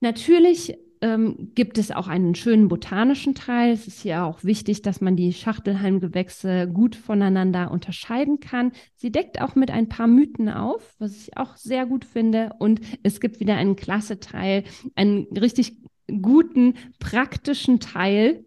Natürlich 0.00 0.76
ähm, 1.00 1.52
gibt 1.54 1.78
es 1.78 1.90
auch 1.90 2.08
einen 2.08 2.34
schönen 2.34 2.68
botanischen 2.68 3.34
Teil. 3.34 3.72
Es 3.72 3.86
ist 3.86 4.04
ja 4.04 4.24
auch 4.24 4.44
wichtig, 4.44 4.82
dass 4.82 5.00
man 5.00 5.16
die 5.16 5.32
Schachtelhalmgewächse 5.32 6.68
gut 6.68 6.96
voneinander 6.96 7.70
unterscheiden 7.70 8.40
kann. 8.40 8.72
Sie 8.94 9.10
deckt 9.10 9.40
auch 9.40 9.54
mit 9.54 9.70
ein 9.70 9.88
paar 9.88 10.06
Mythen 10.06 10.48
auf, 10.48 10.94
was 10.98 11.16
ich 11.16 11.36
auch 11.36 11.56
sehr 11.56 11.86
gut 11.86 12.04
finde. 12.04 12.50
Und 12.58 12.80
es 13.02 13.20
gibt 13.20 13.40
wieder 13.40 13.56
einen 13.56 13.76
klasse 13.76 14.20
Teil, 14.20 14.64
einen 14.94 15.26
richtig 15.36 15.76
guten, 16.08 16.74
praktischen 16.98 17.80
Teil 17.80 18.44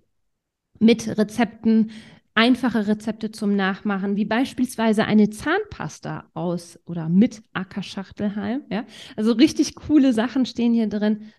mit 0.80 1.18
Rezepten, 1.18 1.92
einfache 2.36 2.88
Rezepte 2.88 3.32
zum 3.32 3.56
Nachmachen, 3.56 4.16
wie 4.16 4.26
beispielsweise 4.26 5.06
eine 5.06 5.30
Zahnpasta 5.30 6.30
aus 6.34 6.80
oder 6.86 7.10
mit 7.10 7.42
Ackerschachtelhalm. 7.54 8.64
Ja? 8.70 8.86
Also 9.16 9.34
richtig 9.34 9.76
coole 9.76 10.14
Sachen 10.14 10.46
stehen 10.46 10.74
hier 10.74 10.88
drin. 10.88 11.34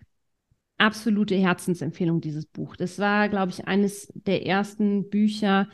Absolute 0.77 1.35
Herzensempfehlung, 1.35 2.21
dieses 2.21 2.45
Buch. 2.45 2.75
Das 2.75 2.97
war, 2.99 3.29
glaube 3.29 3.51
ich, 3.51 3.67
eines 3.67 4.11
der 4.15 4.45
ersten 4.45 5.09
Bücher, 5.09 5.67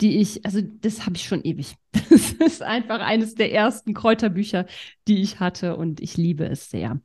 die 0.00 0.18
ich, 0.20 0.44
also 0.44 0.60
das 0.62 1.06
habe 1.06 1.16
ich 1.16 1.24
schon 1.24 1.42
ewig. 1.42 1.74
Das 2.10 2.32
ist 2.32 2.62
einfach 2.62 3.00
eines 3.00 3.34
der 3.34 3.52
ersten 3.52 3.94
Kräuterbücher, 3.94 4.66
die 5.08 5.20
ich 5.22 5.40
hatte 5.40 5.76
und 5.76 6.00
ich 6.00 6.16
liebe 6.16 6.44
es 6.46 6.70
sehr. 6.70 7.00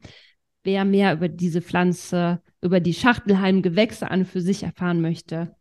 Wer 0.63 0.85
mehr 0.85 1.13
über 1.13 1.27
diese 1.29 1.61
Pflanze, 1.61 2.41
über 2.61 2.79
die 2.79 2.93
Schachtelhalmgewächse 2.93 4.09
an 4.09 4.25
für 4.25 4.41
sich 4.41 4.63
erfahren 4.63 5.01
möchte, 5.01 5.55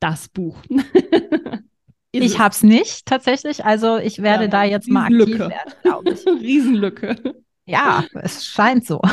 das 0.00 0.28
Buch. 0.28 0.62
ich 2.12 2.38
habe 2.38 2.52
es 2.52 2.62
nicht 2.62 3.06
tatsächlich, 3.06 3.64
also 3.64 3.98
ich 3.98 4.22
werde 4.22 4.44
ja, 4.44 4.50
da 4.50 4.64
jetzt 4.64 4.88
mal 4.88 5.04
aktiv 5.04 5.38
werden, 5.38 5.72
glaube 5.82 6.10
ich. 6.10 6.26
Riesenlücke. 6.26 7.16
Ja, 7.64 8.04
es 8.14 8.44
scheint 8.44 8.86
so. 8.86 9.00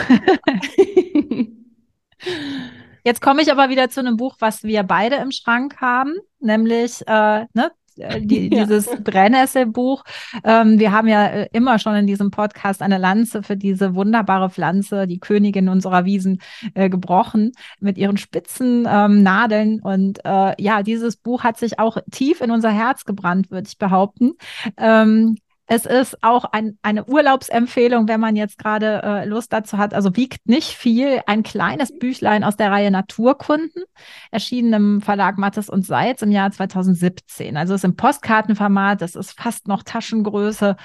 Jetzt 3.06 3.22
komme 3.22 3.42
ich 3.42 3.52
aber 3.52 3.70
wieder 3.70 3.90
zu 3.90 4.02
einem 4.02 4.18
Buch, 4.18 4.36
was 4.40 4.64
wir 4.64 4.84
beide 4.84 5.16
im 5.18 5.32
Schrank 5.32 5.78
haben, 5.80 6.16
nämlich 6.40 7.02
äh, 7.08 7.46
ne, 7.54 7.72
äh, 8.00 8.22
die, 8.26 8.50
dieses 8.50 8.86
ja. 8.88 8.98
Brennnesselbuch. 9.04 10.04
Ähm, 10.44 10.80
wir 10.80 10.92
haben 10.92 11.08
ja 11.08 11.26
äh, 11.28 11.50
immer 11.54 11.80
schon 11.80 11.96
in 11.96 12.08
diesem 12.08 12.32
Podcast 12.32 12.82
eine 12.82 12.98
Lanze 12.98 13.44
für 13.44 13.58
diese 13.58 13.96
wunderbare 13.96 14.50
Pflanze, 14.50 15.08
die 15.08 15.20
Königin 15.20 15.70
unserer 15.70 16.06
Wiesen, 16.06 16.42
äh, 16.74 16.90
gebrochen 16.90 17.52
mit 17.80 17.98
ihren 17.98 18.18
spitzen 18.18 18.88
ähm, 18.90 19.24
Nadeln. 19.24 19.82
Und 19.82 20.20
äh, 20.26 20.62
ja, 20.62 20.84
dieses 20.84 21.18
Buch 21.18 21.44
hat 21.44 21.58
sich 21.58 21.80
auch 21.80 21.98
tief 22.12 22.42
in 22.42 22.52
unser 22.52 22.72
Herz 22.72 23.06
gebrannt, 23.06 23.52
würde 23.52 23.68
ich 23.68 23.78
behaupten. 23.78 24.34
Ähm, 24.78 25.38
es 25.72 25.86
ist 25.86 26.24
auch 26.24 26.46
ein, 26.46 26.80
eine 26.82 27.06
Urlaubsempfehlung, 27.06 28.08
wenn 28.08 28.20
man 28.20 28.36
jetzt 28.36 28.58
gerade 28.58 29.04
äh, 29.04 29.26
Lust 29.26 29.54
dazu 29.54 29.78
hat. 29.78 29.94
Also 29.94 30.16
wiegt 30.16 30.50
nicht 30.50 30.70
viel. 30.70 31.22
Ein 31.28 31.44
kleines 31.44 31.96
Büchlein 31.96 32.44
aus 32.44 32.58
der 32.58 32.72
Reihe 32.72 32.90
Naturkunden, 32.90 33.84
erschienen 34.32 34.74
im 34.74 35.02
Verlag 35.02 35.38
Mattes 35.38 35.70
und 35.70 35.86
Seitz 35.86 36.24
im 36.24 36.32
Jahr 36.32 36.50
2017. 36.50 37.56
Also 37.56 37.76
es 37.76 37.82
ist 37.82 37.86
im 37.86 37.96
Postkartenformat, 37.96 39.00
das 39.00 39.16
ist 39.16 39.40
fast 39.40 39.68
noch 39.68 39.84
Taschengröße 39.84 40.76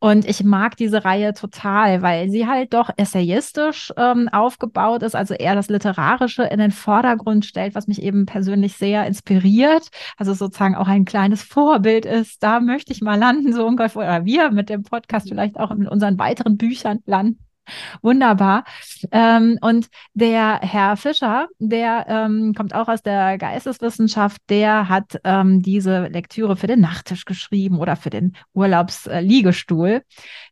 und 0.00 0.28
ich 0.28 0.44
mag 0.44 0.76
diese 0.76 1.04
Reihe 1.04 1.34
total, 1.34 2.02
weil 2.02 2.30
sie 2.30 2.46
halt 2.46 2.72
doch 2.72 2.90
essayistisch 2.96 3.92
ähm, 3.96 4.28
aufgebaut 4.28 5.02
ist, 5.02 5.16
also 5.16 5.34
eher 5.34 5.56
das 5.56 5.68
Literarische 5.68 6.44
in 6.44 6.58
den 6.58 6.70
Vordergrund 6.70 7.44
stellt, 7.44 7.74
was 7.74 7.88
mich 7.88 8.00
eben 8.02 8.24
persönlich 8.24 8.74
sehr 8.76 9.06
inspiriert. 9.06 9.88
Also 10.16 10.34
sozusagen 10.34 10.76
auch 10.76 10.86
ein 10.86 11.04
kleines 11.04 11.42
Vorbild 11.42 12.06
ist. 12.06 12.42
Da 12.42 12.60
möchte 12.60 12.92
ich 12.92 13.00
mal 13.00 13.18
landen, 13.18 13.52
so 13.52 13.66
ungefähr, 13.66 14.02
oder 14.02 14.24
wir 14.24 14.52
mit 14.52 14.68
dem 14.68 14.84
Podcast 14.84 15.28
vielleicht 15.28 15.58
auch 15.58 15.72
in 15.72 15.88
unseren 15.88 16.18
weiteren 16.18 16.56
Büchern 16.56 17.00
landen. 17.04 17.47
Wunderbar. 18.02 18.64
Ähm, 19.10 19.58
und 19.60 19.88
der 20.14 20.60
Herr 20.60 20.96
Fischer, 20.96 21.48
der 21.58 22.06
ähm, 22.08 22.54
kommt 22.54 22.74
auch 22.74 22.88
aus 22.88 23.02
der 23.02 23.38
Geisteswissenschaft, 23.38 24.40
der 24.48 24.88
hat 24.88 25.20
ähm, 25.24 25.62
diese 25.62 26.08
Lektüre 26.08 26.56
für 26.56 26.66
den 26.66 26.80
Nachttisch 26.80 27.24
geschrieben 27.24 27.78
oder 27.78 27.96
für 27.96 28.10
den 28.10 28.36
Urlaubsliegestuhl. 28.54 30.02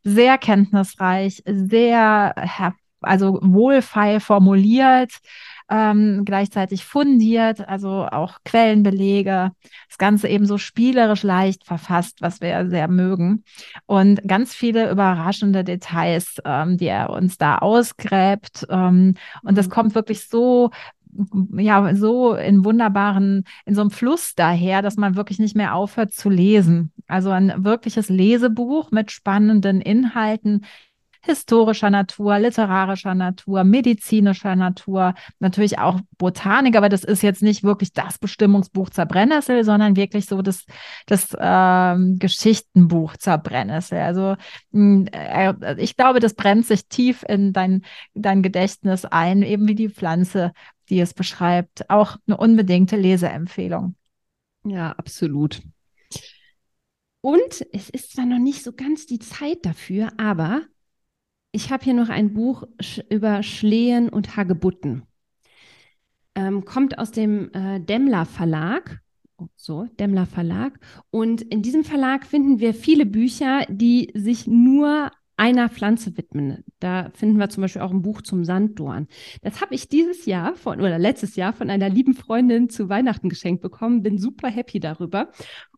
Sehr 0.03 0.37
kenntnisreich, 0.37 1.43
sehr 1.45 2.33
also 3.01 3.39
wohlfeil 3.41 4.19
formuliert 4.19 5.11
ähm, 5.69 6.23
gleichzeitig 6.25 6.85
fundiert, 6.85 7.67
also 7.67 8.07
auch 8.09 8.39
Quellenbelege, 8.45 9.51
das 9.87 9.97
Ganze 9.97 10.27
eben 10.27 10.45
so 10.45 10.57
spielerisch 10.57 11.23
leicht 11.23 11.65
verfasst, 11.65 12.21
was 12.21 12.41
wir 12.41 12.69
sehr 12.69 12.87
mögen. 12.87 13.43
Und 13.85 14.27
ganz 14.27 14.53
viele 14.53 14.89
überraschende 14.89 15.63
Details, 15.63 16.41
ähm, 16.45 16.77
die 16.77 16.87
er 16.87 17.09
uns 17.09 17.37
da 17.37 17.57
ausgräbt. 17.57 18.65
Ähm, 18.69 19.15
und 19.43 19.57
das 19.57 19.67
mhm. 19.67 19.71
kommt 19.71 19.95
wirklich 19.95 20.27
so 20.27 20.71
ja, 21.57 21.95
so 21.95 22.35
in 22.35 22.63
wunderbaren, 22.63 23.45
in 23.65 23.75
so 23.75 23.81
einem 23.81 23.91
Fluss 23.91 24.35
daher, 24.35 24.81
dass 24.81 24.97
man 24.97 25.15
wirklich 25.15 25.39
nicht 25.39 25.55
mehr 25.55 25.73
aufhört 25.73 26.13
zu 26.13 26.29
lesen. 26.29 26.91
Also 27.07 27.31
ein 27.31 27.63
wirkliches 27.63 28.09
Lesebuch 28.09 28.91
mit 28.91 29.11
spannenden 29.11 29.81
Inhalten, 29.81 30.65
historischer 31.27 31.89
Natur, 31.89 32.39
literarischer 32.39 33.13
Natur, 33.13 33.63
medizinischer 33.63 34.55
Natur, 34.55 35.13
natürlich 35.39 35.77
auch 35.77 35.99
Botanik, 36.17 36.75
aber 36.75 36.89
das 36.89 37.03
ist 37.03 37.21
jetzt 37.21 37.43
nicht 37.43 37.63
wirklich 37.63 37.93
das 37.93 38.17
Bestimmungsbuch 38.17 38.89
zur 38.89 39.05
Brennnessel, 39.05 39.63
sondern 39.63 39.95
wirklich 39.95 40.25
so 40.25 40.41
das, 40.41 40.65
das 41.05 41.35
ähm, 41.39 42.17
Geschichtenbuch 42.17 43.17
zur 43.17 43.37
Brennnessel. 43.37 43.99
Also 43.99 44.35
hm, 44.71 45.07
äh, 45.11 45.75
ich 45.81 45.95
glaube, 45.95 46.19
das 46.19 46.33
brennt 46.33 46.65
sich 46.65 46.87
tief 46.87 47.23
in 47.27 47.53
dein, 47.53 47.83
dein 48.15 48.41
Gedächtnis 48.41 49.05
ein, 49.05 49.43
eben 49.43 49.67
wie 49.67 49.75
die 49.75 49.89
Pflanze, 49.89 50.53
die 50.89 50.99
es 50.99 51.13
beschreibt. 51.13 51.89
Auch 51.89 52.17
eine 52.27 52.37
unbedingte 52.37 52.95
Leseempfehlung. 52.95 53.95
Ja, 54.65 54.91
absolut. 54.93 55.61
Und 57.21 57.65
es 57.73 57.89
ist 57.89 58.13
zwar 58.13 58.25
noch 58.25 58.39
nicht 58.39 58.63
so 58.63 58.73
ganz 58.73 59.05
die 59.05 59.19
Zeit 59.19 59.65
dafür, 59.65 60.11
aber 60.17 60.61
ich 61.57 61.71
habe 61.71 61.83
hier 61.83 61.95
noch 61.95 62.09
ein 62.09 62.35
Buch 62.35 62.65
über 63.09 63.41
Schlehen 63.41 64.09
und 64.09 64.37
Hagebutten. 64.37 65.07
Ähm, 66.35 66.65
kommt 66.65 66.99
aus 66.99 67.09
dem 67.09 67.51
äh, 67.51 67.79
Demmler 67.79 68.25
Verlag. 68.25 69.01
So, 69.55 69.87
Demmler 69.99 70.27
Verlag. 70.27 70.79
Und 71.09 71.41
in 71.41 71.63
diesem 71.63 71.83
Verlag 71.83 72.27
finden 72.27 72.59
wir 72.59 72.75
viele 72.75 73.07
Bücher, 73.07 73.65
die 73.69 74.11
sich 74.13 74.45
nur 74.45 75.09
einer 75.35 75.67
Pflanze 75.69 76.15
widmen. 76.15 76.63
Da 76.79 77.09
finden 77.15 77.39
wir 77.39 77.49
zum 77.49 77.61
Beispiel 77.61 77.81
auch 77.81 77.91
ein 77.91 78.03
Buch 78.03 78.21
zum 78.21 78.45
Sanddorn. 78.45 79.07
Das 79.41 79.59
habe 79.59 79.73
ich 79.73 79.89
dieses 79.89 80.27
Jahr 80.27 80.53
von 80.53 80.79
oder 80.79 80.99
letztes 80.99 81.35
Jahr 81.35 81.53
von 81.53 81.71
einer 81.71 81.89
lieben 81.89 82.13
Freundin 82.13 82.69
zu 82.69 82.87
Weihnachten 82.87 83.29
geschenkt 83.29 83.63
bekommen. 83.63 84.03
Bin 84.03 84.19
super 84.19 84.49
happy 84.49 84.79
darüber. 84.79 85.31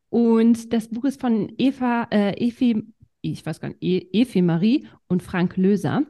Und 0.10 0.74
das 0.74 0.90
Buch 0.90 1.06
ist 1.06 1.22
von 1.22 1.54
Eva, 1.58 2.06
äh, 2.12 2.34
Efi 2.34 2.84
ich 3.22 3.46
weiß 3.46 3.60
gar 3.60 3.70
nicht, 3.70 3.84
e 3.84 4.08
Efi 4.14 4.42
Marie 4.42 4.88
und 5.08 5.24
Frank 5.24 5.58
Löser. 5.58 6.04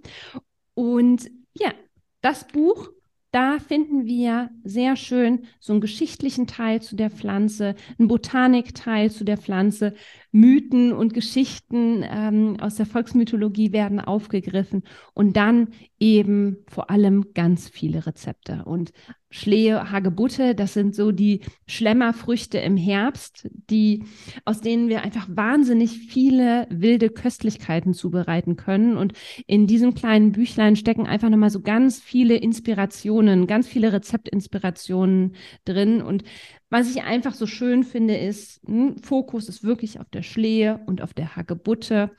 Und 0.74 1.30
ja, 1.54 1.74
das 2.22 2.48
Buch 2.48 2.90
da 3.32 3.60
finden 3.60 4.06
wir 4.06 4.50
sehr 4.64 4.96
schön 4.96 5.46
so 5.60 5.74
einen 5.74 5.82
geschichtlichen 5.82 6.48
Teil 6.48 6.82
zu 6.82 6.96
der 6.96 7.12
Pflanze, 7.12 7.76
einen 8.00 8.08
Botanikteil 8.08 9.12
zu 9.12 9.24
der 9.24 9.38
Pflanze, 9.38 9.94
Mythen 10.32 10.94
und 10.94 11.14
Geschichten 11.14 12.04
ähm, 12.04 12.58
aus 12.60 12.76
der 12.76 12.88
Volksmythologie 12.88 13.72
werden 13.72 14.00
aufgegriffen 14.00 14.82
und 15.14 15.38
dann 15.38 15.70
eben 16.00 16.58
vor 16.68 16.90
allem 16.90 17.34
ganz 17.36 17.70
viele 17.70 18.08
Rezepte. 18.08 18.64
Und 18.66 18.92
Schlehe, 19.32 19.92
Hagebutte, 19.92 20.56
das 20.56 20.74
sind 20.74 20.96
so 20.96 21.12
die 21.12 21.42
Schlemmerfrüchte 21.68 22.58
im 22.58 22.78
Herbst, 22.78 23.48
die, 23.70 24.04
aus 24.44 24.62
denen 24.62 24.90
wir 24.90 25.04
einfach 25.04 25.28
wahnsinnig 25.30 25.92
viele 25.92 26.66
wilde 26.72 27.12
Köstlichkeiten 27.12 27.94
zubereiten 27.94 28.56
können. 28.56 28.98
Und 28.98 29.14
in 29.46 29.68
diesem 29.68 29.94
kleinen 29.94 30.32
Büchlein 30.32 30.76
stecken 30.76 31.06
einfach 31.06 31.30
nochmal 31.30 31.52
so 31.52 31.62
ganz 31.62 32.00
viele 32.00 32.38
Inspirationen, 32.38 33.46
ganz 33.46 33.68
viele 33.68 33.94
Rezeptinspirationen 33.94 35.36
drin. 35.64 36.02
Und 36.02 36.24
was 36.72 36.90
ich 36.90 37.04
einfach 37.04 37.36
so 37.36 37.46
schön 37.46 37.84
finde, 37.84 38.18
ist, 38.18 38.62
hm, 38.66 38.98
Fokus 39.04 39.48
ist 39.48 39.64
wirklich 39.64 40.00
auf 40.00 40.10
der 40.10 40.24
Schlehe 40.24 40.82
und 40.88 41.04
auf 41.04 41.14
der 41.14 41.36
Hagebutte. 41.36 42.12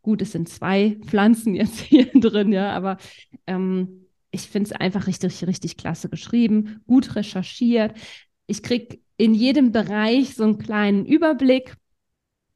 Gut, 0.00 0.22
es 0.22 0.30
sind 0.30 0.48
zwei 0.48 0.96
Pflanzen 1.06 1.56
jetzt 1.56 1.80
hier 1.80 2.06
drin, 2.14 2.52
ja, 2.52 2.70
aber 2.70 2.98
ähm, 3.48 4.06
ich 4.32 4.48
finde 4.48 4.70
es 4.70 4.80
einfach 4.80 5.06
richtig, 5.06 5.46
richtig 5.46 5.76
klasse 5.76 6.08
geschrieben, 6.08 6.82
gut 6.86 7.14
recherchiert. 7.14 7.96
Ich 8.46 8.62
kriege 8.62 8.98
in 9.16 9.34
jedem 9.34 9.70
Bereich 9.70 10.34
so 10.34 10.42
einen 10.44 10.58
kleinen 10.58 11.06
Überblick 11.06 11.76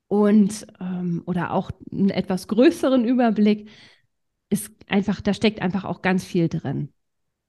und 0.08 0.66
ähm, 0.80 1.22
oder 1.26 1.52
auch 1.52 1.70
einen 1.92 2.10
etwas 2.10 2.48
größeren 2.48 3.04
Überblick. 3.04 3.70
Ist 4.50 4.72
einfach, 4.88 5.20
da 5.20 5.34
steckt 5.34 5.60
einfach 5.62 5.84
auch 5.84 6.02
ganz 6.02 6.24
viel 6.24 6.48
drin 6.48 6.92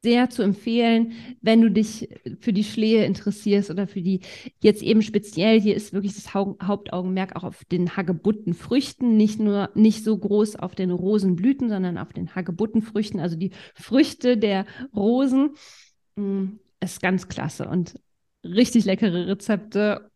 sehr 0.08 0.30
zu 0.30 0.42
empfehlen, 0.42 1.12
wenn 1.42 1.60
du 1.60 1.70
dich 1.70 2.08
für 2.40 2.54
die 2.54 2.64
Schlehe 2.64 3.04
interessierst 3.04 3.70
oder 3.70 3.88
für 3.88 4.02
die 4.02 4.22
jetzt 4.62 4.82
eben 4.82 5.02
speziell, 5.02 5.60
hier 5.60 5.76
ist 5.76 5.92
wirklich 5.92 6.16
das 6.16 6.34
Hauptaugenmerk 6.34 7.36
auch 7.36 7.44
auf 7.44 7.66
den 7.66 7.98
Hagebuttenfrüchten, 7.98 9.18
nicht 9.18 9.38
nur 9.38 9.70
nicht 9.76 10.06
so 10.06 10.18
groß 10.18 10.56
auf 10.56 10.76
den 10.76 10.92
Rosenblüten, 10.92 11.68
sondern 11.68 11.98
auf 11.98 12.14
den 12.14 12.34
Hagebuttenfrüchten, 12.34 13.20
also 13.20 13.36
die 13.36 13.52
Früchte 13.76 14.38
der 14.38 14.66
Rosen. 14.96 15.56
Mm, 16.16 16.60
ist 16.80 17.02
ganz 17.02 17.28
klasse 17.28 17.68
und 17.68 18.00
richtig 18.46 18.86
leckere 18.86 19.28
Rezepte 19.28 20.10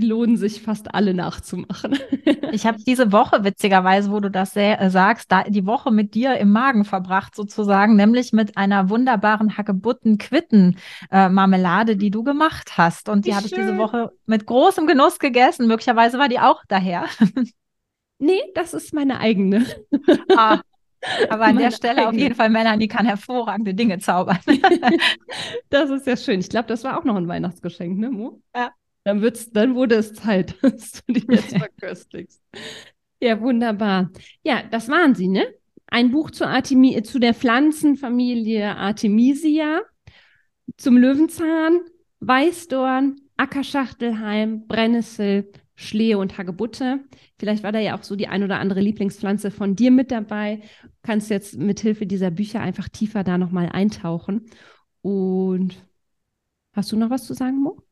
lohnen 0.00 0.36
sich 0.36 0.62
fast 0.62 0.94
alle 0.94 1.12
nachzumachen. 1.14 1.98
ich 2.52 2.64
habe 2.66 2.76
diese 2.86 3.10
Woche, 3.12 3.44
witzigerweise, 3.44 4.10
wo 4.10 4.20
du 4.20 4.30
das 4.30 4.54
äh, 4.56 4.90
sagst, 4.90 5.32
da 5.32 5.44
die 5.44 5.64
Woche 5.66 5.90
mit 5.90 6.14
dir 6.14 6.36
im 6.36 6.50
Magen 6.50 6.84
verbracht, 6.84 7.34
sozusagen, 7.34 7.96
nämlich 7.96 8.32
mit 8.32 8.56
einer 8.56 8.88
wunderbaren 8.90 9.56
Hagebutten-Quitten-Marmelade, 9.56 11.92
äh, 11.92 11.96
die 11.96 12.10
du 12.10 12.24
gemacht 12.24 12.76
hast. 12.76 13.08
Und 13.08 13.24
die 13.26 13.34
habe 13.34 13.46
ich 13.46 13.52
diese 13.52 13.78
Woche 13.78 14.12
mit 14.26 14.44
großem 14.46 14.86
Genuss 14.86 15.18
gegessen. 15.18 15.66
Möglicherweise 15.66 16.18
war 16.18 16.28
die 16.28 16.40
auch 16.40 16.62
daher. 16.68 17.06
nee, 18.18 18.42
das 18.54 18.74
ist 18.74 18.92
meine 18.92 19.20
eigene. 19.20 19.64
ah, 20.36 20.60
aber 21.28 21.44
an 21.44 21.58
der 21.58 21.70
Stelle 21.70 21.98
eigene. 21.98 22.08
auf 22.08 22.14
jeden 22.14 22.34
Fall, 22.34 22.50
Melanie 22.50 22.88
kann 22.88 23.06
hervorragende 23.06 23.74
Dinge 23.74 23.98
zaubern. 23.98 24.38
das 25.70 25.90
ist 25.90 26.06
ja 26.06 26.16
schön. 26.16 26.40
Ich 26.40 26.48
glaube, 26.48 26.68
das 26.68 26.82
war 26.84 26.98
auch 26.98 27.04
noch 27.04 27.16
ein 27.16 27.28
Weihnachtsgeschenk, 27.28 27.98
ne, 27.98 28.10
Mo? 28.10 28.40
Ja. 28.54 28.70
Dann, 29.04 29.20
wird's, 29.22 29.50
dann 29.52 29.74
wurde 29.74 29.96
es 29.96 30.14
Zeit, 30.14 30.56
dass 30.62 30.92
du 30.92 31.12
die 31.12 31.26
jetzt 31.30 31.56
verköstigst. 31.56 32.42
Ja, 33.20 33.40
wunderbar. 33.40 34.10
Ja, 34.42 34.62
das 34.70 34.88
waren 34.88 35.14
sie, 35.14 35.28
ne? 35.28 35.46
ein 35.94 36.10
Buch 36.10 36.32
zu, 36.32 36.44
Artemi 36.44 37.00
zu 37.04 37.20
der 37.20 37.34
Pflanzenfamilie 37.34 38.76
Artemisia, 38.76 39.82
zum 40.76 40.96
Löwenzahn, 40.96 41.82
Weißdorn, 42.18 43.14
Ackerschachtelheim, 43.36 44.66
Brennnessel, 44.66 45.52
Schlehe 45.76 46.18
und 46.18 46.36
Hagebutte. 46.36 47.04
Vielleicht 47.38 47.62
war 47.62 47.70
da 47.70 47.78
ja 47.78 47.96
auch 47.96 48.02
so 48.02 48.16
die 48.16 48.26
ein 48.26 48.42
oder 48.42 48.58
andere 48.58 48.80
Lieblingspflanze 48.80 49.52
von 49.52 49.76
dir 49.76 49.92
mit 49.92 50.10
dabei. 50.10 50.62
Du 50.82 50.88
kannst 51.02 51.30
jetzt 51.30 51.56
mit 51.56 51.78
Hilfe 51.78 52.06
dieser 52.06 52.32
Bücher 52.32 52.60
einfach 52.60 52.88
tiefer 52.88 53.22
da 53.22 53.38
nochmal 53.38 53.68
eintauchen. 53.68 54.46
Und 55.00 55.76
hast 56.72 56.90
du 56.90 56.96
noch 56.96 57.10
was 57.10 57.24
zu 57.24 57.34
sagen, 57.34 57.62
Mo? 57.62 57.83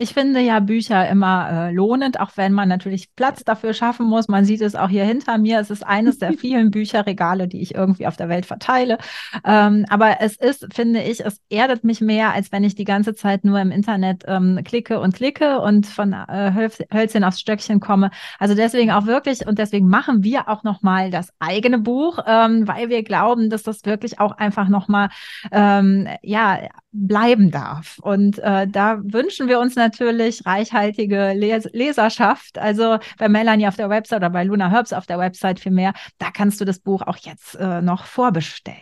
Ich 0.00 0.14
finde 0.14 0.38
ja 0.38 0.60
Bücher 0.60 1.08
immer 1.08 1.50
äh, 1.50 1.72
lohnend, 1.72 2.20
auch 2.20 2.30
wenn 2.36 2.52
man 2.52 2.68
natürlich 2.68 3.16
Platz 3.16 3.42
dafür 3.42 3.74
schaffen 3.74 4.06
muss. 4.06 4.28
Man 4.28 4.44
sieht 4.44 4.60
es 4.60 4.76
auch 4.76 4.88
hier 4.88 5.04
hinter 5.04 5.38
mir. 5.38 5.58
Es 5.58 5.70
ist 5.70 5.84
eines 5.84 6.18
der 6.18 6.32
vielen 6.38 6.70
Bücherregale, 6.70 7.48
die 7.48 7.60
ich 7.60 7.74
irgendwie 7.74 8.06
auf 8.06 8.16
der 8.16 8.28
Welt 8.28 8.46
verteile. 8.46 8.98
Ähm, 9.44 9.86
aber 9.88 10.20
es 10.20 10.36
ist, 10.36 10.72
finde 10.72 11.02
ich, 11.02 11.18
es 11.18 11.40
erdet 11.50 11.82
mich 11.82 12.00
mehr, 12.00 12.32
als 12.32 12.52
wenn 12.52 12.62
ich 12.62 12.76
die 12.76 12.84
ganze 12.84 13.16
Zeit 13.16 13.44
nur 13.44 13.58
im 13.58 13.72
Internet 13.72 14.22
ähm, 14.28 14.60
klicke 14.62 15.00
und 15.00 15.16
klicke 15.16 15.58
und 15.58 15.84
von 15.86 16.12
äh, 16.12 16.68
Hölzchen 16.92 17.24
aufs 17.24 17.40
Stöckchen 17.40 17.80
komme. 17.80 18.12
Also 18.38 18.54
deswegen 18.54 18.92
auch 18.92 19.06
wirklich 19.06 19.48
und 19.48 19.58
deswegen 19.58 19.88
machen 19.88 20.22
wir 20.22 20.48
auch 20.48 20.62
nochmal 20.62 21.10
das 21.10 21.30
eigene 21.40 21.80
Buch, 21.80 22.20
ähm, 22.24 22.68
weil 22.68 22.88
wir 22.88 23.02
glauben, 23.02 23.50
dass 23.50 23.64
das 23.64 23.84
wirklich 23.84 24.20
auch 24.20 24.30
einfach 24.30 24.68
nochmal, 24.68 25.08
ähm, 25.50 26.06
ja, 26.22 26.60
bleiben 26.92 27.50
darf. 27.50 27.98
Und 28.00 28.38
äh, 28.38 28.66
da 28.66 28.98
wünschen 29.02 29.48
wir 29.48 29.58
uns 29.60 29.74
natürlich 29.74 29.87
reichhaltige 29.90 31.32
Les 31.34 31.68
Leserschaft. 31.72 32.58
Also 32.58 32.98
bei 33.18 33.28
Melanie 33.28 33.68
auf 33.68 33.76
der 33.76 33.90
Website 33.90 34.18
oder 34.18 34.30
bei 34.30 34.44
Luna 34.44 34.70
Herbs 34.70 34.92
auf 34.92 35.06
der 35.06 35.18
Website 35.18 35.60
vielmehr, 35.60 35.92
da 36.18 36.30
kannst 36.30 36.60
du 36.60 36.64
das 36.64 36.80
Buch 36.80 37.02
auch 37.02 37.16
jetzt 37.18 37.54
äh, 37.56 37.82
noch 37.82 38.04
vorbestellen. 38.04 38.78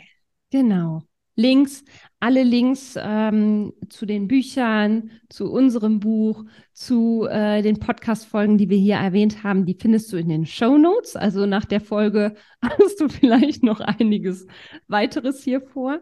Genau. 0.51 1.03
Links, 1.38 1.85
alle 2.19 2.42
Links 2.42 2.95
ähm, 2.99 3.75
zu 3.90 4.07
den 4.07 4.27
Büchern, 4.27 5.11
zu 5.29 5.53
unserem 5.53 6.01
Buch, 6.01 6.45
zu 6.73 7.27
äh, 7.27 7.61
den 7.61 7.79
Podcast-Folgen, 7.79 8.57
die 8.57 8.71
wir 8.71 8.79
hier 8.79 8.95
erwähnt 8.95 9.45
haben, 9.45 9.66
die 9.66 9.77
findest 9.79 10.11
du 10.12 10.16
in 10.16 10.31
den 10.31 10.47
Show 10.47 10.79
Notes. 10.79 11.14
Also 11.14 11.45
nach 11.45 11.66
der 11.66 11.83
Folge 11.83 12.37
hast 12.62 13.01
du 13.01 13.09
vielleicht 13.11 13.62
noch 13.62 13.81
einiges 13.81 14.47
weiteres 14.88 15.45
hier 15.45 15.61
vor. 15.61 16.01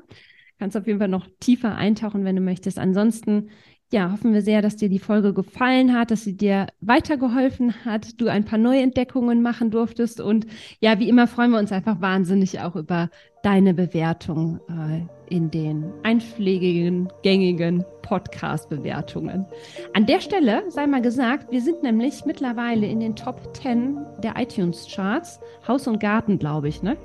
Kannst 0.61 0.77
auf 0.77 0.87
jeden 0.87 1.01
Fall 1.01 1.09
noch 1.09 1.27
tiefer 1.41 1.75
eintauchen, 1.75 2.25
wenn 2.25 2.37
du 2.37 2.43
möchtest. 2.43 2.79
Ansonsten, 2.79 3.51
ja, 3.95 4.11
hoffen 4.11 4.35
wir 4.35 4.43
sehr, 4.43 4.61
dass 4.61 4.75
dir 4.75 4.89
die 4.89 4.99
Folge 4.99 5.33
gefallen 5.33 5.97
hat, 5.97 6.11
dass 6.11 6.25
sie 6.25 6.37
dir 6.37 6.67
weitergeholfen 6.81 7.85
hat, 7.85 8.21
du 8.21 8.27
ein 8.27 8.45
paar 8.45 8.59
Neuentdeckungen 8.59 9.41
machen 9.41 9.71
durftest. 9.71 10.21
Und 10.21 10.49
ja, 10.81 10.99
wie 10.99 11.09
immer 11.09 11.29
freuen 11.29 11.53
wir 11.53 11.61
uns 11.61 11.71
einfach 11.71 12.01
wahnsinnig 12.01 12.61
auch 12.61 12.75
über 12.75 13.09
deine 13.45 13.73
Bewertung 13.73 14.59
äh, 14.69 15.33
in 15.33 15.49
den 15.53 15.93
einschlägigen, 16.03 17.09
gängigen 17.23 17.85
Podcast-Bewertungen. 18.03 19.47
An 19.93 20.07
der 20.07 20.19
Stelle 20.19 20.65
sei 20.71 20.89
mal 20.89 21.01
gesagt, 21.01 21.53
wir 21.53 21.61
sind 21.61 21.85
nämlich 21.85 22.25
mittlerweile 22.25 22.87
in 22.87 22.99
den 22.99 23.15
Top 23.15 23.57
10 23.57 23.97
der 24.25 24.35
iTunes-Charts. 24.37 25.39
Haus 25.69 25.87
und 25.87 26.01
Garten, 26.01 26.41
glaube 26.41 26.67
ich, 26.67 26.83
ne? 26.83 26.97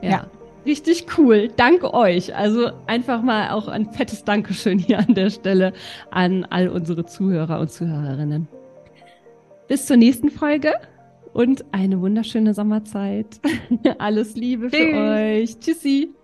ja. 0.00 0.10
ja. 0.10 0.37
Richtig 0.66 1.06
cool. 1.16 1.48
Danke 1.56 1.94
euch. 1.94 2.34
Also 2.34 2.70
einfach 2.86 3.22
mal 3.22 3.50
auch 3.50 3.68
ein 3.68 3.90
fettes 3.92 4.24
Dankeschön 4.24 4.78
hier 4.78 4.98
an 4.98 5.14
der 5.14 5.30
Stelle 5.30 5.72
an 6.10 6.44
all 6.50 6.68
unsere 6.68 7.06
Zuhörer 7.06 7.60
und 7.60 7.70
Zuhörerinnen. 7.70 8.48
Bis 9.68 9.86
zur 9.86 9.96
nächsten 9.96 10.30
Folge 10.30 10.72
und 11.32 11.64
eine 11.72 12.00
wunderschöne 12.00 12.54
Sommerzeit. 12.54 13.40
Alles 13.98 14.34
Liebe 14.34 14.70
Tschüss. 14.70 14.80
für 14.80 14.96
euch. 14.96 15.58
Tschüssi. 15.60 16.14